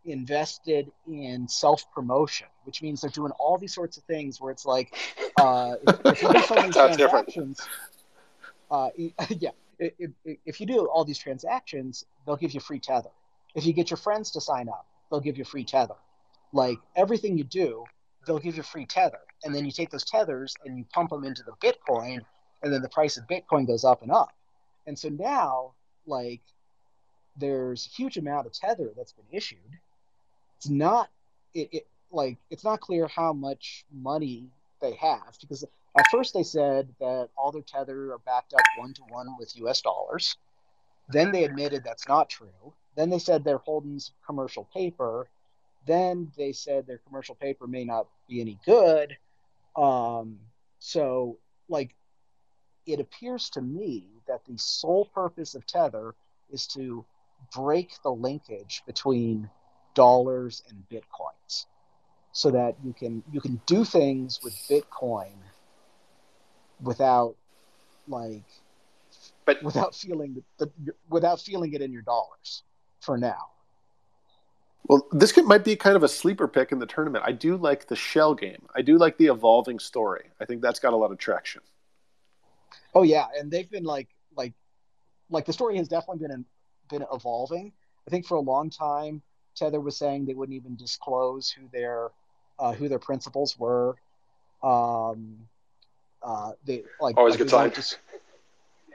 [0.05, 4.65] invested in self promotion, which means they're doing all these sorts of things where it's
[4.65, 4.95] like,
[5.39, 7.31] uh, if, if you do so many Sounds different.
[7.31, 7.67] transactions,
[8.71, 8.89] uh,
[9.29, 10.11] yeah, if,
[10.45, 13.09] if you do all these transactions, they'll give you free Tether.
[13.55, 15.95] If you get your friends to sign up, they'll give you free Tether.
[16.53, 17.83] Like everything you do,
[18.25, 19.19] they'll give you free Tether.
[19.43, 22.19] And then you take those tethers and you pump them into the Bitcoin,
[22.61, 24.33] and then the price of Bitcoin goes up and up.
[24.85, 25.73] And so now,
[26.05, 26.41] like,
[27.37, 29.79] there's a huge amount of tether that's been issued.
[30.57, 31.09] It's not
[31.53, 34.49] it, it like it's not clear how much money
[34.81, 38.93] they have because at first they said that all their tether are backed up one
[38.93, 40.35] to one with US dollars.
[41.09, 42.73] Then they admitted that's not true.
[42.99, 45.29] Then they said they're holding some commercial paper.
[45.87, 49.15] Then they said their commercial paper may not be any good.
[49.77, 50.37] Um,
[50.79, 51.37] so,
[51.69, 51.95] like,
[52.85, 56.13] it appears to me that the sole purpose of Tether
[56.51, 57.05] is to
[57.55, 59.49] break the linkage between
[59.93, 61.67] dollars and bitcoins
[62.33, 65.35] so that you can you can do things with bitcoin
[66.83, 67.35] without
[68.09, 68.43] like
[69.45, 70.69] But without feeling the,
[71.09, 72.63] without feeling it in your dollars
[72.99, 73.51] for now
[74.87, 77.23] Well, this could, might be kind of a sleeper pick in the tournament.
[77.27, 78.67] I do like the shell game.
[78.75, 80.31] I do like the evolving story.
[80.39, 81.61] I think that's got a lot of traction.
[82.93, 84.53] oh yeah and they've been like like
[85.29, 86.45] like the story has definitely been
[86.89, 87.71] been evolving
[88.07, 89.21] i think for a long time
[89.55, 92.09] tether was saying they wouldn't even disclose who their
[92.59, 93.95] uh, who their principals were
[94.63, 95.37] um
[96.23, 97.97] uh they like Always a like, good they won't dis-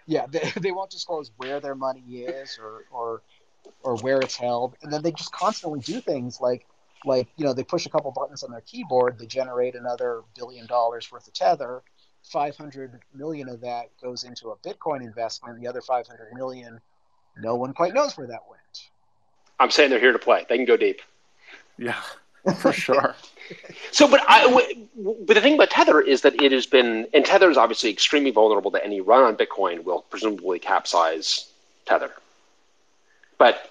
[0.06, 3.22] yeah they, they won't disclose where their money is or or
[3.82, 6.66] or where it's held and then they just constantly do things like
[7.04, 10.66] like you know they push a couple buttons on their keyboard they generate another billion
[10.66, 11.82] dollars worth of tether
[12.22, 16.80] 500 million of that goes into a bitcoin investment the other 500 million
[17.38, 18.88] no one quite knows where that went
[19.60, 20.44] I'm saying they're here to play.
[20.48, 21.00] They can go deep.
[21.78, 22.00] Yeah,
[22.58, 23.14] for sure.
[23.92, 27.50] So, but I, but the thing about Tether is that it has been, and Tether
[27.50, 31.50] is obviously extremely vulnerable to any run on Bitcoin will presumably capsize
[31.84, 32.10] Tether.
[33.38, 33.70] But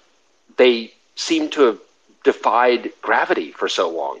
[0.56, 1.78] they seem to have
[2.24, 4.20] defied gravity for so long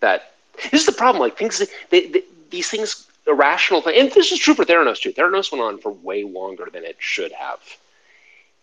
[0.00, 0.32] that
[0.70, 1.20] this is the problem.
[1.20, 5.12] Like things, they, they, these things, irrational things, and this is true for Theranos too.
[5.12, 7.60] Theranos went on for way longer than it should have.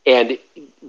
[0.06, 0.38] And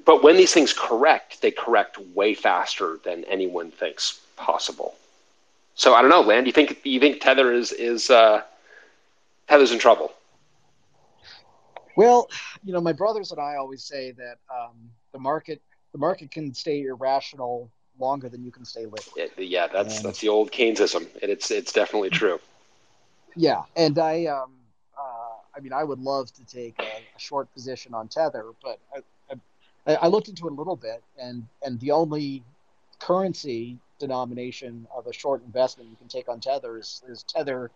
[0.04, 4.94] but when these things correct, they correct way faster than anyone thinks possible.
[5.76, 6.46] So I don't know, Land.
[6.46, 8.42] You think you think Tether is is uh,
[9.48, 10.12] Tether's in trouble?
[11.96, 12.28] Well,
[12.64, 15.62] you know, my brothers and I always say that um, the market
[15.92, 19.06] the market can stay irrational longer than you can stay liquid.
[19.16, 22.38] It, yeah, that's And- that's the old Keynesism, and it's it's definitely true.
[23.36, 24.52] Yeah, and I um,
[24.98, 28.78] uh, I mean, I would love to take a, a short position on Tether, but
[28.94, 29.34] I,
[29.86, 32.42] I, I looked into it a little bit, and and the only
[32.98, 37.70] currency denomination of a short investment you can take on Tether is, is Tether.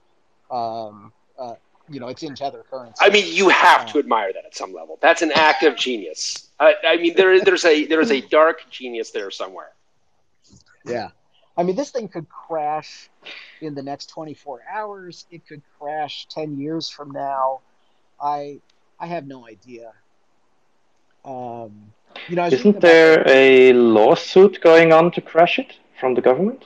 [0.51, 1.55] Um, uh,
[1.89, 2.97] you know, it's in Tether currency.
[3.01, 4.99] I mean, you have to admire that at some level.
[5.01, 6.49] That's an act of genius.
[6.61, 9.73] I, I mean, there is there's a there is a dark genius there somewhere.
[10.85, 11.11] Yeah.
[11.57, 13.11] I mean, this thing could crash
[13.61, 15.27] in the next 24 hours.
[15.31, 17.61] It could crash 10 years from now.
[18.21, 18.61] I
[19.01, 19.93] I have no idea.
[21.25, 21.93] Um,
[22.29, 25.75] you know, I was reading Isn't about there a lawsuit going on to crash it
[25.99, 26.65] from the government?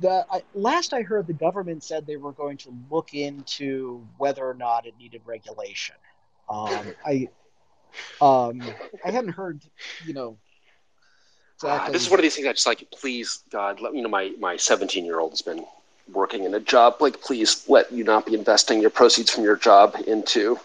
[0.00, 4.44] The I, last I heard, the government said they were going to look into whether
[4.44, 5.96] or not it needed regulation.
[6.48, 7.28] Um, I
[8.20, 8.62] um,
[9.04, 9.60] I hadn't heard,
[10.06, 10.36] you know,
[11.56, 11.92] exactly.
[11.92, 12.88] this is one of these things I just like.
[12.90, 15.64] Please, God, let you know my my 17 year old has been
[16.12, 16.96] working in a job.
[17.00, 20.58] Like, please let you not be investing your proceeds from your job into.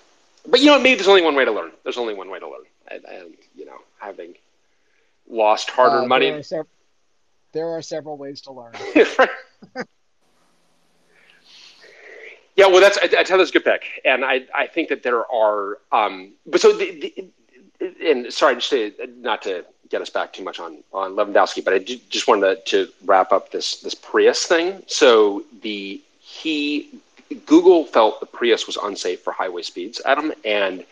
[0.47, 1.71] But you know, maybe there's only one way to learn.
[1.83, 4.35] There's only one way to learn, and, and you know, having
[5.27, 6.43] lost hard-earned Uh, money.
[6.49, 6.67] There are,
[7.55, 8.73] there are several ways to learn.
[12.55, 15.01] yeah, well, that's I, I tell that's a good pick, and I I think that
[15.01, 15.79] there are.
[15.91, 17.31] Um, but so the, the
[18.03, 21.73] and sorry, just to not to get us back too much on on Levandowski, but
[21.73, 24.83] I ju- just wanted to, to wrap up this this Prius thing.
[24.87, 26.99] So the he
[27.45, 30.85] Google felt the Prius was unsafe for highway speeds, Adam, and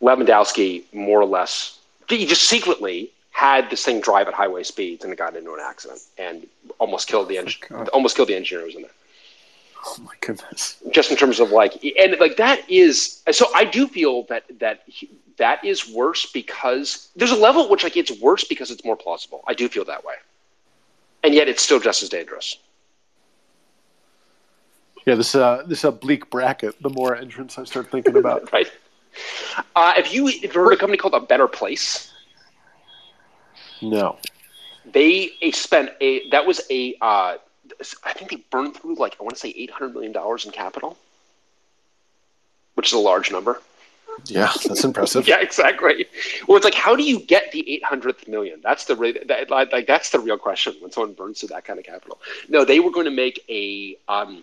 [0.00, 1.78] Levandowski more or less
[2.08, 5.60] he just secretly had this thing drive at highway speeds and it got into an
[5.62, 6.46] accident and
[6.78, 7.86] almost killed the engine God.
[7.90, 8.90] almost killed the engineer who was in there.
[9.88, 10.78] Oh my goodness.
[10.90, 14.80] just in terms of like and like that is so i do feel that that
[14.86, 18.84] he- that is worse because there's a level at which like it's worse because it's
[18.86, 20.14] more plausible i do feel that way
[21.22, 22.56] and yet it's still just as dangerous
[25.08, 26.74] Yeah, this uh this a bleak bracket.
[26.82, 28.50] The more entrants I start thinking about.
[28.56, 28.70] right
[29.76, 32.12] uh, if you if you heard of a company called a better place
[33.82, 34.16] no.
[34.92, 37.36] they spent a that was a uh,
[38.04, 40.96] i think they burned through like i want to say 800 million dollars in capital
[42.74, 43.60] which is a large number
[44.26, 45.28] Yeah, that's impressive.
[45.32, 46.06] Yeah, exactly.
[46.46, 48.60] Well, it's like, how do you get the eight hundredth million?
[48.62, 51.64] That's the re- that, like like, that's the real question when someone burns through that
[51.66, 52.18] kind of capital.
[52.48, 53.96] No, they were going to make a.
[54.08, 54.42] Um,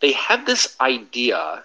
[0.00, 1.64] they had this idea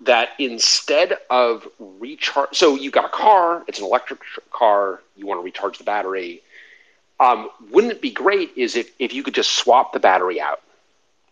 [0.00, 4.20] that instead of recharge, so you got a car, it's an electric
[4.52, 6.42] car, you want to recharge the battery.
[7.20, 8.52] Um, wouldn't it be great?
[8.56, 10.60] Is if if you could just swap the battery out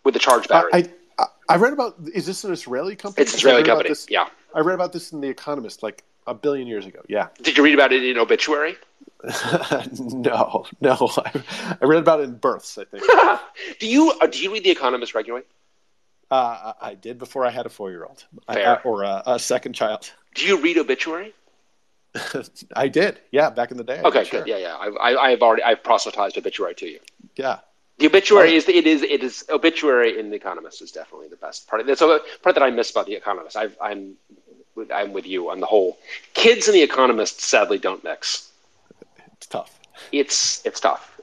[0.03, 0.71] with the charge battery?
[0.73, 1.95] I, I I read about.
[2.13, 3.23] Is this an Israeli company?
[3.23, 3.89] it's an Israeli I read about company.
[3.89, 4.27] this- Yeah.
[4.53, 6.99] I read about this in The Economist like a billion years ago.
[7.07, 7.27] Yeah.
[7.41, 8.75] Did you read about it in obituary?
[9.99, 11.09] no, no.
[11.17, 11.43] I,
[11.81, 12.77] I read about it in births.
[12.77, 13.03] I think
[13.79, 15.45] do you uh, do you read The Economist regularly?
[16.31, 18.25] Uh, I I did before I had a four-year-old
[18.83, 20.11] or a, a second child.
[20.35, 21.33] Do you read obituary?
[22.75, 23.19] I did.
[23.31, 24.01] Yeah, back in the day.
[24.03, 24.47] Okay, did, sure.
[24.47, 24.77] Yeah, yeah.
[24.77, 26.99] I've, I, I've already I've proselytized obituary to you.
[27.35, 27.59] Yeah.
[27.99, 31.67] The obituary is it is it is obituary in the Economist is definitely the best
[31.67, 31.85] part.
[31.85, 33.57] That's a part that I miss about the Economist.
[33.57, 34.13] I've, I'm
[34.75, 35.97] with- I'm with you on the whole.
[36.33, 38.51] Kids and the Economist sadly don't mix.
[39.33, 39.79] It's tough.
[40.11, 41.19] It's it's tough.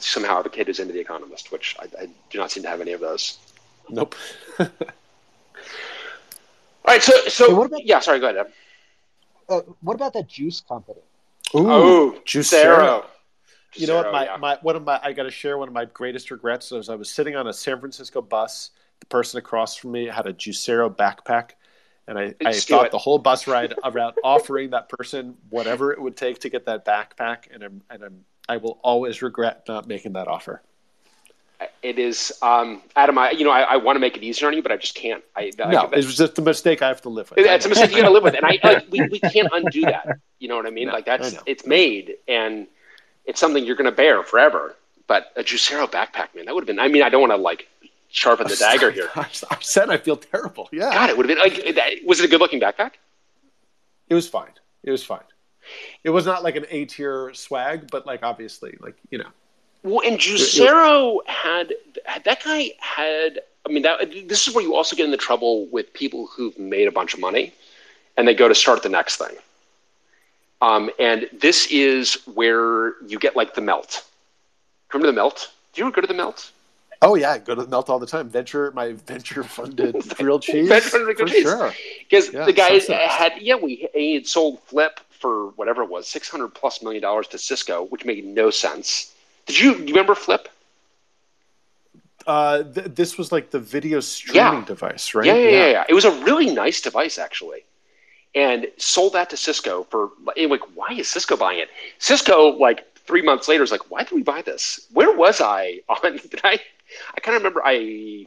[0.00, 2.64] Somehow, I have a kid is into the Economist, which I, I do not seem
[2.64, 3.38] to have any of those.
[3.90, 4.14] Nope.
[4.58, 4.66] All
[6.86, 8.00] right, so so Hey, what about- yeah.
[8.00, 8.46] Sorry, go ahead.
[8.46, 8.52] Ed.
[9.48, 11.00] Uh, what about that juice company?
[11.54, 13.04] Ooh, oh, Juicero.
[13.74, 14.12] You know what?
[14.12, 14.36] My, yeah.
[14.36, 16.94] my one of my I got to share one of my greatest regrets was I
[16.94, 18.70] was sitting on a San Francisco bus.
[19.00, 21.50] The person across from me had a Juicero backpack,
[22.08, 22.92] and I, I thought it.
[22.92, 26.84] the whole bus ride around offering that person whatever it would take to get that
[26.84, 30.62] backpack, and I'm and I'm I will always regret not making that offer.
[31.82, 33.18] It is, um, Adam.
[33.18, 34.94] I, you know, I, I want to make it easier on you, but I just
[34.94, 35.22] can't.
[35.36, 37.38] I, I, no, it was just a mistake I have to live with.
[37.38, 39.82] It's a mistake you got to live with, and I like, we, we can't undo
[39.82, 40.18] that.
[40.40, 40.86] You know what I mean?
[40.86, 42.68] No, like that's it's made, and
[43.24, 44.76] it's something you're going to bear forever.
[45.08, 46.78] But a Juicero backpack, man, that would have been.
[46.78, 47.66] I mean, I don't want to like
[48.08, 49.10] sharpen the dagger here.
[49.16, 49.26] I
[49.60, 50.68] said I feel terrible.
[50.70, 52.02] Yeah, God, it would have been like.
[52.06, 52.92] Was it a good looking backpack?
[54.08, 54.52] it was fine.
[54.84, 55.24] It was fine.
[56.04, 59.28] It was not like an A tier swag, but like obviously, like you know,
[59.88, 61.74] Well, and Juicero had
[62.24, 63.40] that guy had.
[63.66, 66.88] I mean, that this is where you also get into trouble with people who've made
[66.88, 67.52] a bunch of money,
[68.16, 69.36] and they go to start the next thing.
[70.60, 74.04] Um, and this is where you get like the melt.
[74.92, 75.52] Remember the melt?
[75.72, 76.50] Do you ever go to the melt?
[77.00, 78.28] Oh yeah, I go to the melt all the time.
[78.28, 80.68] Venture my venture funded grilled cheese.
[80.68, 81.44] Venture funded grilled for cheese.
[81.44, 81.72] Sure.
[82.00, 86.08] Because Yeah, the guy had yeah we he had sold Flip for whatever it was
[86.08, 89.14] six hundred plus million dollars to Cisco, which made no sense.
[89.48, 90.48] Did you, you remember Flip?
[92.26, 94.64] Uh, th- this was like the video streaming Yeah.
[94.66, 95.26] device, right?
[95.26, 95.84] Yeah, yeah, yeah, yeah.
[95.88, 97.64] It was a really nice device, actually,
[98.34, 100.62] and sold that to Cisco for like.
[100.76, 101.70] Why is Cisco buying it?
[101.98, 104.86] Cisco, like three months later, is like, why did we buy this?
[104.92, 106.16] Where was I on?
[106.30, 106.60] Did I?
[107.16, 107.62] I kind of remember.
[107.64, 108.26] I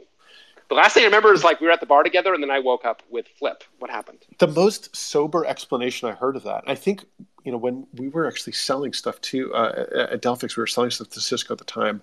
[0.72, 2.50] the last thing I remember is like we were at the bar together, and then
[2.50, 3.62] I woke up with Flip.
[3.78, 4.24] What happened?
[4.38, 7.04] The most sober explanation I heard of that, I think,
[7.44, 10.90] you know, when we were actually selling stuff to uh, at Delphix, we were selling
[10.90, 12.02] stuff to Cisco at the time.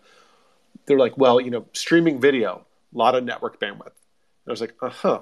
[0.86, 3.88] They're like, well, you know, streaming video, a lot of network bandwidth.
[3.88, 5.22] And I was like, uh huh.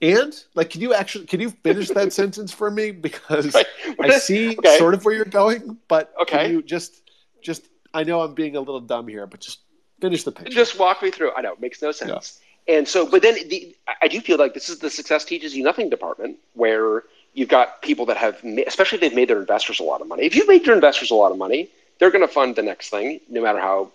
[0.00, 3.66] And like, can you actually can you finish that sentence for me because Right.
[4.00, 4.76] I see Okay.
[4.78, 6.38] sort of where you're going, but Okay.
[6.44, 7.02] can you just
[7.42, 9.60] just I know I'm being a little dumb here, but just
[10.00, 10.52] finish the picture.
[10.52, 11.32] Just walk me through.
[11.34, 12.40] I know it makes no sense.
[12.68, 15.64] And so, but then the, I- do feel like this is the success teaches you
[15.64, 17.04] nothing department where
[17.34, 20.24] you've got people that have, especially if they've made their investors a lot of money.
[20.24, 22.90] If you've made your investors a lot of money, they're going to fund the next
[22.90, 23.90] thing, no matter how,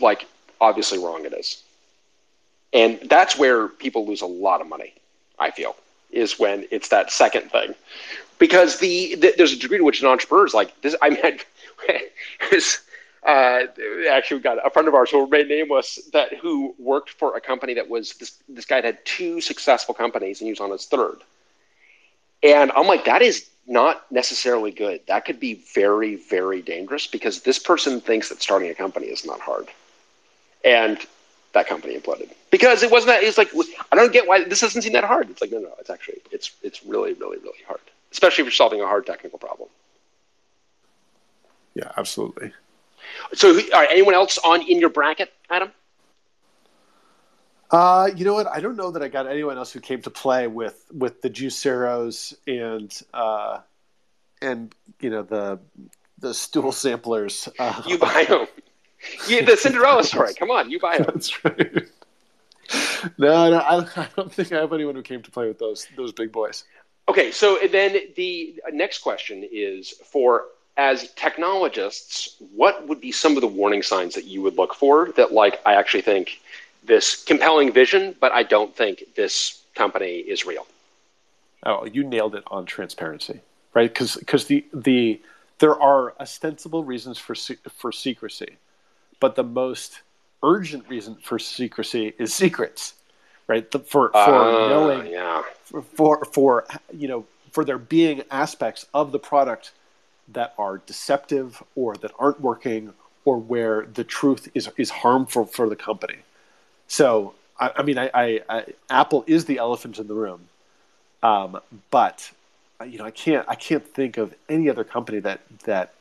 [0.00, 0.26] like,
[0.60, 1.62] obviously wrong it is.
[2.72, 4.94] And that's where people lose a lot of money.
[5.38, 5.76] I feel
[6.10, 7.74] is when it's that second thing,
[8.38, 10.94] because the, the there's a degree to which an entrepreneur is like this.
[11.00, 11.38] I mean,
[12.50, 12.80] this
[13.26, 13.64] uh,
[14.10, 17.36] actually we got a friend of ours who will remain nameless that who worked for
[17.36, 20.70] a company that was this this guy had two successful companies and he was on
[20.70, 21.18] his third.
[22.42, 25.02] And I'm like, that is not necessarily good.
[25.06, 29.26] That could be very, very dangerous because this person thinks that starting a company is
[29.26, 29.68] not hard.
[30.64, 30.98] And
[31.52, 33.50] that company imploded because it wasn't that it's like
[33.92, 35.28] I don't get why this doesn't seem that hard.
[35.30, 37.80] It's like, no, no, it's actually it's it's really, really, really hard.
[38.12, 39.68] Especially if you're solving a hard technical problem.
[41.74, 42.52] yeah, absolutely.
[43.34, 45.72] So, who- all right, anyone else on in your bracket, Adam?
[47.70, 48.48] Uh, you know what?
[48.48, 51.30] I don't know that I got anyone else who came to play with with the
[51.30, 53.60] Juiceros and uh,
[54.42, 55.60] and you know the
[56.18, 57.48] the stool samplers.
[57.58, 58.46] Uh, you buy them.
[59.28, 60.34] You, the Cinderella story.
[60.38, 61.06] Come on, you buy them.
[61.14, 61.86] That's right.
[63.18, 65.86] No, no I, I don't think I have anyone who came to play with those
[65.96, 66.64] those big boys.
[67.08, 70.44] Okay, so then the next question is for
[70.76, 75.10] as technologists, what would be some of the warning signs that you would look for
[75.16, 76.40] that like I actually think
[76.84, 80.66] this compelling vision, but I don't think this company is real.
[81.64, 83.40] Oh, you nailed it on transparency,
[83.74, 83.92] right?
[83.92, 85.20] Because because the the
[85.58, 87.34] there are ostensible reasons for
[87.68, 88.56] for secrecy,
[89.20, 90.00] but the most
[90.42, 92.94] urgent reason for secrecy is secrets,
[93.46, 93.70] right?
[93.70, 95.42] The, for for uh, knowing, yeah.
[95.64, 96.66] for, for for
[96.96, 99.72] you know for there being aspects of the product
[100.32, 102.92] that are deceptive or that aren't working
[103.24, 106.18] or where the truth is is harmful for the company.
[106.88, 110.48] So, I, I mean, I, I, I, Apple is the elephant in the room,
[111.22, 111.60] um,
[111.90, 112.30] but
[112.86, 115.94] you know, I can't I can't think of any other company that that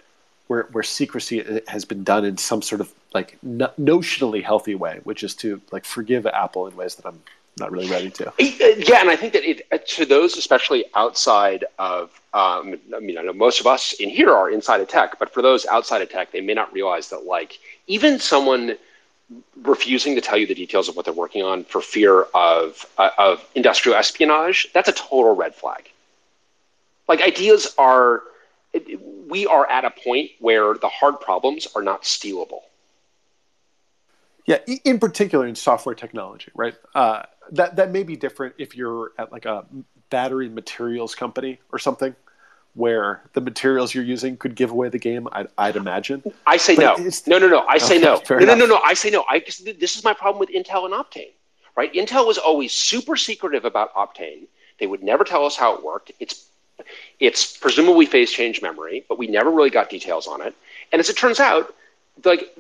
[0.47, 5.01] where where secrecy has been done in some sort of like no, notionally healthy way,
[5.03, 7.21] which is to like forgive Apple in ways that I'm
[7.57, 8.31] not really ready to.
[8.37, 13.17] Yeah, and I think that it, uh, to those, especially outside of, um, I mean,
[13.17, 16.01] I know most of us in here are inside of tech, but for those outside
[16.01, 18.77] of tech, they may not realize that like even someone
[19.61, 23.09] refusing to tell you the details of what they're working on for fear of uh,
[23.17, 25.89] of industrial espionage, that's a total red flag.
[27.07, 28.23] Like ideas are,
[29.27, 32.61] we are at a point where the hard problems are not stealable.
[34.45, 36.75] Yeah, in particular in software technology, right?
[36.95, 39.65] Uh, that that may be different if you're at like a
[40.09, 42.15] battery materials company or something
[42.75, 45.27] where the materials you're using could give away the game.
[45.31, 46.23] I'd, I'd imagine.
[46.45, 46.95] I say no.
[47.27, 47.65] No, no, no.
[47.67, 48.21] I say no.
[48.29, 48.79] No, no, no, no.
[48.85, 49.25] I say no.
[49.29, 51.31] I this is my problem with Intel and Optane.
[51.75, 51.93] Right?
[51.93, 54.47] Intel was always super secretive about Optane.
[54.79, 56.11] They would never tell us how it worked.
[56.19, 56.45] It's
[57.19, 60.55] it's presumably phase change memory, but we never really got details on it.
[60.91, 61.73] And as it turns out,
[62.23, 62.55] like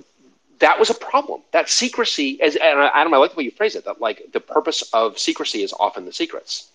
[0.59, 1.41] that was a problem.
[1.51, 3.85] That secrecy, as and Adam, I like the way you phrase it.
[3.85, 6.69] That like the purpose of secrecy is often the secrets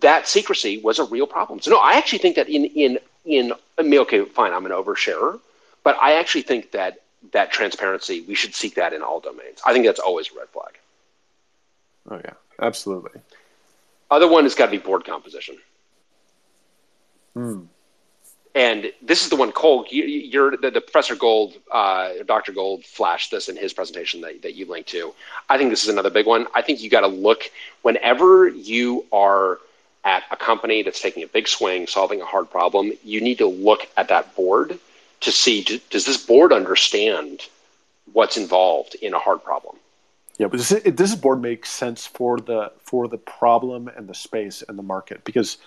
[0.00, 1.60] that secrecy was a real problem.
[1.60, 4.72] So no, I actually think that in in in I mean, okay, fine, I'm an
[4.72, 5.40] oversharer,
[5.84, 7.00] but I actually think that
[7.32, 9.60] that transparency we should seek that in all domains.
[9.64, 10.78] I think that's always a red flag.
[12.10, 13.20] Oh yeah, absolutely.
[14.10, 15.56] Other one has got to be board composition.
[17.34, 17.62] Hmm.
[18.54, 19.86] And this is the one, Cole.
[19.90, 22.52] You, are the, the, Professor Gold, uh, Dr.
[22.52, 25.14] Gold, flashed this in his presentation that, that you linked to.
[25.48, 26.48] I think this is another big one.
[26.52, 27.50] I think you got to look
[27.82, 29.60] whenever you are
[30.04, 33.46] at a company that's taking a big swing, solving a hard problem, you need to
[33.46, 34.78] look at that board
[35.20, 37.42] to see does this board understand
[38.12, 39.76] what's involved in a hard problem?
[40.38, 44.14] Yeah, but does, does this board make sense for the for the problem and the
[44.14, 45.22] space and the market?
[45.24, 45.58] Because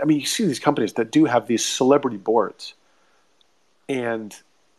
[0.00, 2.74] I mean, you see these companies that do have these celebrity boards,
[3.88, 4.34] and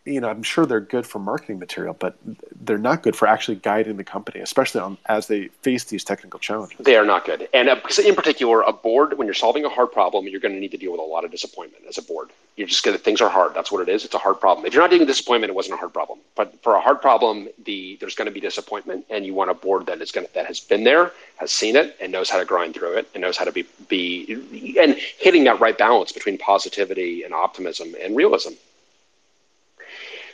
[0.08, 2.18] you know, I'm sure they're good for marketing material, but
[2.62, 6.40] they're not good for actually guiding the company, especially on, as they face these technical
[6.40, 6.78] challenges.
[6.80, 9.92] They are not good, and uh, in particular, a board when you're solving a hard
[9.92, 12.30] problem, you're going to need to deal with a lot of disappointment as a board.
[12.56, 13.54] You're just going to things are hard.
[13.54, 14.04] That's what it is.
[14.04, 14.66] It's a hard problem.
[14.66, 16.20] If you're not dealing with disappointment, it wasn't a hard problem.
[16.36, 19.54] But for a hard problem, the there's going to be disappointment, and you want a
[19.54, 22.40] board that is going to, that has been there, has seen it, and knows how
[22.40, 26.12] to grind through it, and knows how to be be and hitting that right balance
[26.12, 28.54] between positivity and optimism and realism.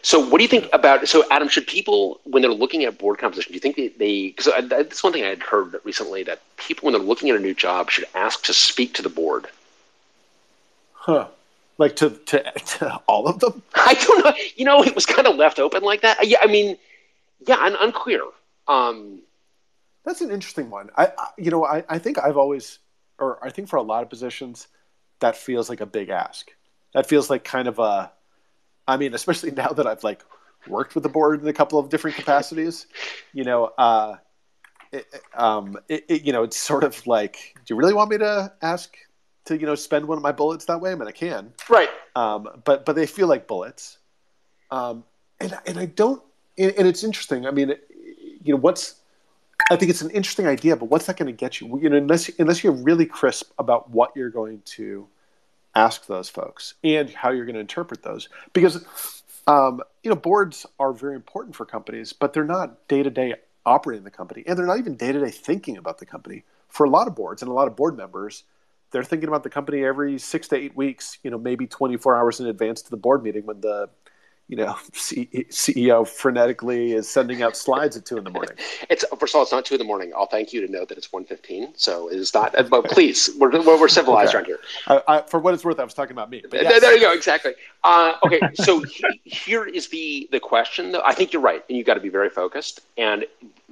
[0.05, 1.07] So, what do you think about?
[1.07, 4.27] So, Adam, should people, when they're looking at board composition, do you think they?
[4.27, 7.39] Because that's one thing I had heard recently that people, when they're looking at a
[7.39, 9.47] new job, should ask to speak to the board.
[10.91, 11.27] Huh?
[11.77, 13.63] Like to to, to all of them?
[13.75, 14.33] I don't know.
[14.57, 16.27] You know, it was kind of left open like that.
[16.27, 16.77] Yeah, I mean,
[17.47, 18.23] yeah, I'm unclear.
[18.67, 19.21] Um,
[20.03, 20.89] that's an interesting one.
[20.97, 22.79] I, I you know, I, I think I've always,
[23.19, 24.67] or I think for a lot of positions,
[25.21, 26.51] that feels like a big ask.
[26.93, 28.11] That feels like kind of a
[28.87, 30.23] I mean, especially now that I've like
[30.67, 32.87] worked with the board in a couple of different capacities,
[33.33, 34.15] you know, uh,
[34.91, 38.17] it, um, it, it, you know, it's sort of like, do you really want me
[38.19, 38.95] to ask
[39.45, 40.91] to, you know, spend one of my bullets that way?
[40.91, 41.53] I mean, I can.
[41.69, 41.89] Right.
[42.15, 43.97] Um, but, but they feel like bullets.
[44.71, 45.03] Um,
[45.39, 46.21] and, and I don't,
[46.57, 47.45] and, and it's interesting.
[47.45, 47.73] I mean,
[48.43, 48.95] you know, what's,
[49.71, 51.79] I think it's an interesting idea, but what's that going to get you?
[51.81, 55.07] You know, unless, unless you're really crisp about what you're going to
[55.75, 58.29] ask those folks and how you're going to interpret those.
[58.53, 58.85] Because
[59.47, 63.35] um, you know boards are very important for companies but they're not day-to-day
[63.65, 66.43] operating the company and they're not even day-to-day thinking about the company.
[66.69, 68.43] For a lot of boards and a lot of board members
[68.91, 72.39] they're thinking about the company every six to eight weeks you know maybe 24 hours
[72.39, 73.89] in advance to the board meeting when the
[74.47, 78.55] you know, C- CEO frenetically is sending out slides at two in the morning.
[78.89, 80.11] It's first of all, it's not two in the morning.
[80.15, 81.73] I'll thank you to know that it's one fifteen.
[81.75, 82.53] So it is not.
[82.69, 84.37] But please, we're we're civilized Okay.
[84.37, 84.59] around here.
[84.87, 86.43] I, I, for what it's worth, I was talking about me.
[86.51, 86.81] Yes.
[86.81, 87.13] There you go.
[87.13, 87.53] Exactly.
[87.83, 88.39] Uh, okay.
[88.55, 90.91] So he, here is the the question.
[90.91, 92.81] Though I think you're right, and you've got to be very focused.
[92.97, 93.25] And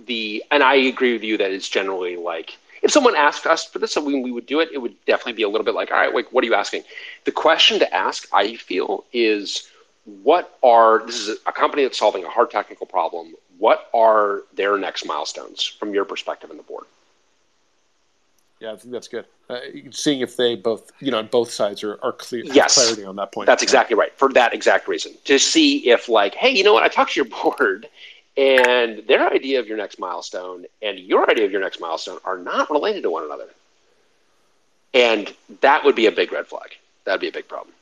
[0.06, 3.77] the and I agree with you that it's generally like if someone asked us for
[3.80, 4.69] this, so we, we would do it.
[4.73, 6.84] It would definitely be a little bit like, all right, like what are you asking?
[7.26, 9.68] The question to ask, I feel, is
[10.06, 13.34] what are this is a company that's solving a hard technical problem.
[13.57, 16.86] What are their next milestones from your perspective in the board?
[18.60, 19.26] Yeah, I think that's good.
[19.49, 19.60] Uh,
[19.91, 22.76] seeing if they both, you know, on both sides are, are clear, Yes.
[22.76, 23.48] clarity on that point.
[23.48, 24.14] That's exactly right.
[24.18, 25.14] For that exact reason.
[25.26, 26.84] To see if, like, hey, you know what?
[26.84, 27.88] I talked to your board,
[28.38, 32.38] and their idea of your next milestone and your idea of your next milestone are
[32.38, 33.48] not related to one another.
[34.94, 36.78] And that would be a big red flag.
[37.06, 37.73] That would be a big problem.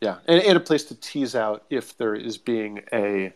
[0.00, 3.32] Yeah, and, and a place to tease out if there is being a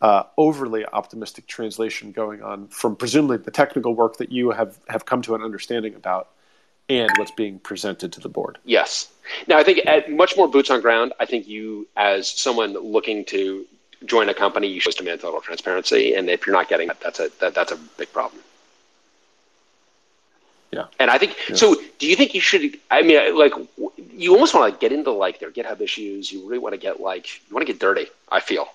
[0.00, 5.06] uh, overly optimistic translation going on from presumably the technical work that you have have
[5.06, 6.28] come to an understanding about,
[6.88, 8.58] and what's being presented to the board.
[8.64, 9.10] Yes.
[9.48, 13.24] Now, I think at much more boots on ground, I think you, as someone looking
[13.26, 13.66] to
[14.06, 16.14] join a company, you should demand total transparency.
[16.14, 18.40] And if you're not getting that, that's a that, that's a big problem.
[20.70, 20.84] Yeah.
[21.00, 21.56] And I think Yeah.
[21.56, 21.74] so.
[21.98, 22.78] Do you think you should?
[22.90, 23.52] I mean, like,
[24.18, 26.30] you almost want to get into like their GitHub issues.
[26.32, 28.06] You really want to get like you want to get dirty.
[28.30, 28.68] I feel.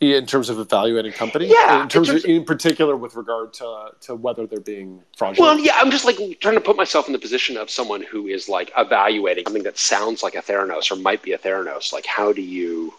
[0.00, 3.52] In terms of evaluating companies, Yeah, In terms, in terms of, in particular, with regard
[3.54, 5.38] to to whether they're being fraudulent.
[5.38, 8.26] Well, yeah, I'm just like trying to put myself in the position of someone who
[8.26, 11.92] is like evaluating something that sounds like a Theranos or might be a Theranos.
[11.92, 12.92] Like, how do you,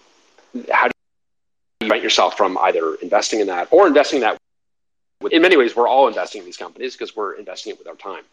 [0.72, 0.92] how do
[1.82, 4.38] you prevent yourself from either investing in that or investing in that?
[5.32, 7.96] In many ways, we're all investing in these companies because we're investing it with our
[7.96, 8.24] time.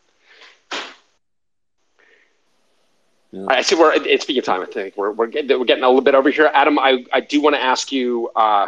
[3.33, 3.47] Yeah.
[3.49, 3.77] I see.
[3.77, 4.61] We're it's speaking of time.
[4.61, 6.51] I think we're we're getting, we're getting a little bit over here.
[6.53, 8.67] Adam, I, I do want to ask you uh,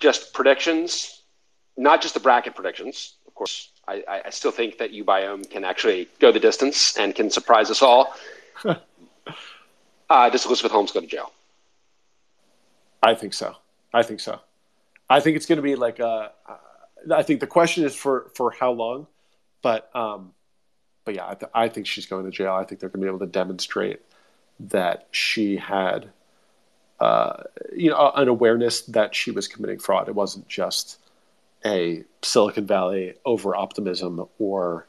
[0.00, 1.22] just predictions,
[1.76, 3.14] not just the bracket predictions.
[3.28, 7.14] Of course, I, I- I still think that uBiome can actually go the distance and
[7.14, 8.14] can surprise us all.
[8.64, 11.32] uh, does Elizabeth Holmes go to jail?
[13.02, 13.54] I think so.
[13.94, 14.40] I think so.
[15.08, 16.32] I think it's going to be like a.
[16.48, 16.56] Uh,
[17.14, 19.06] I think the question is for for how long,
[19.62, 20.32] but um,
[21.06, 22.52] but yeah, I, th- I think she's going to jail.
[22.52, 24.00] I think they're going to be able to demonstrate
[24.58, 26.10] that she had,
[27.00, 30.08] uh, you know, an awareness that she was committing fraud.
[30.08, 30.98] It wasn't just
[31.64, 34.86] a Silicon Valley over optimism or,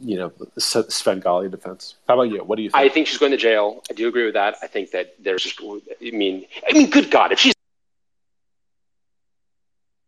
[0.00, 1.96] you know, Svengali defense.
[2.08, 2.42] How about you?
[2.42, 2.82] What do you think?
[2.82, 3.82] I think she's going to jail.
[3.90, 4.56] I do agree with that.
[4.62, 5.60] I think that there's just.
[5.60, 7.52] I mean, I mean, good God, if she's.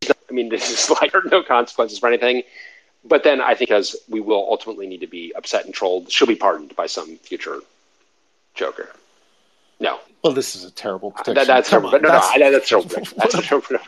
[0.09, 2.45] I mean, this is like no consequences for anything.
[3.05, 6.27] But then I think as we will ultimately need to be upset and trolled, she'll
[6.29, 7.61] be pardoned by some future
[8.55, 8.91] Joker.
[9.81, 11.35] No, well, this is a terrible prediction.
[11.35, 11.93] that, that's terrible.
[11.95, 12.91] on, no, that's- no, that's terrible.
[13.17, 13.79] That's a terrible.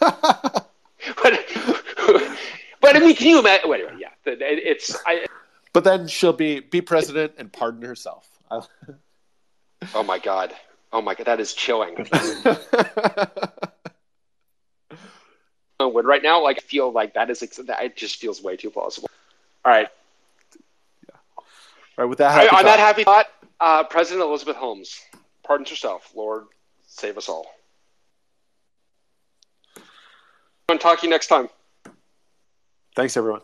[1.22, 1.40] But,
[2.82, 3.70] but I mean, can you imagine?
[3.70, 4.94] Wait, wait, yeah, it's.
[5.06, 5.24] I,
[5.72, 8.28] But then she'll be be president and pardon herself.
[9.94, 10.52] Oh my God.
[10.92, 11.94] Oh my God, that is chilling.
[15.88, 18.70] would right now like I feel like that is that it just feels way too
[18.70, 19.08] plausible.
[19.64, 19.88] All right,
[21.38, 21.44] All
[21.98, 23.26] right, with that, on happy that happy thought,
[23.60, 25.00] uh, President Elizabeth Holmes
[25.44, 26.12] pardons herself.
[26.14, 26.44] Lord,
[26.86, 27.46] save us all.
[30.68, 31.48] I'm talk to you next time.
[32.94, 33.40] thanks everyone.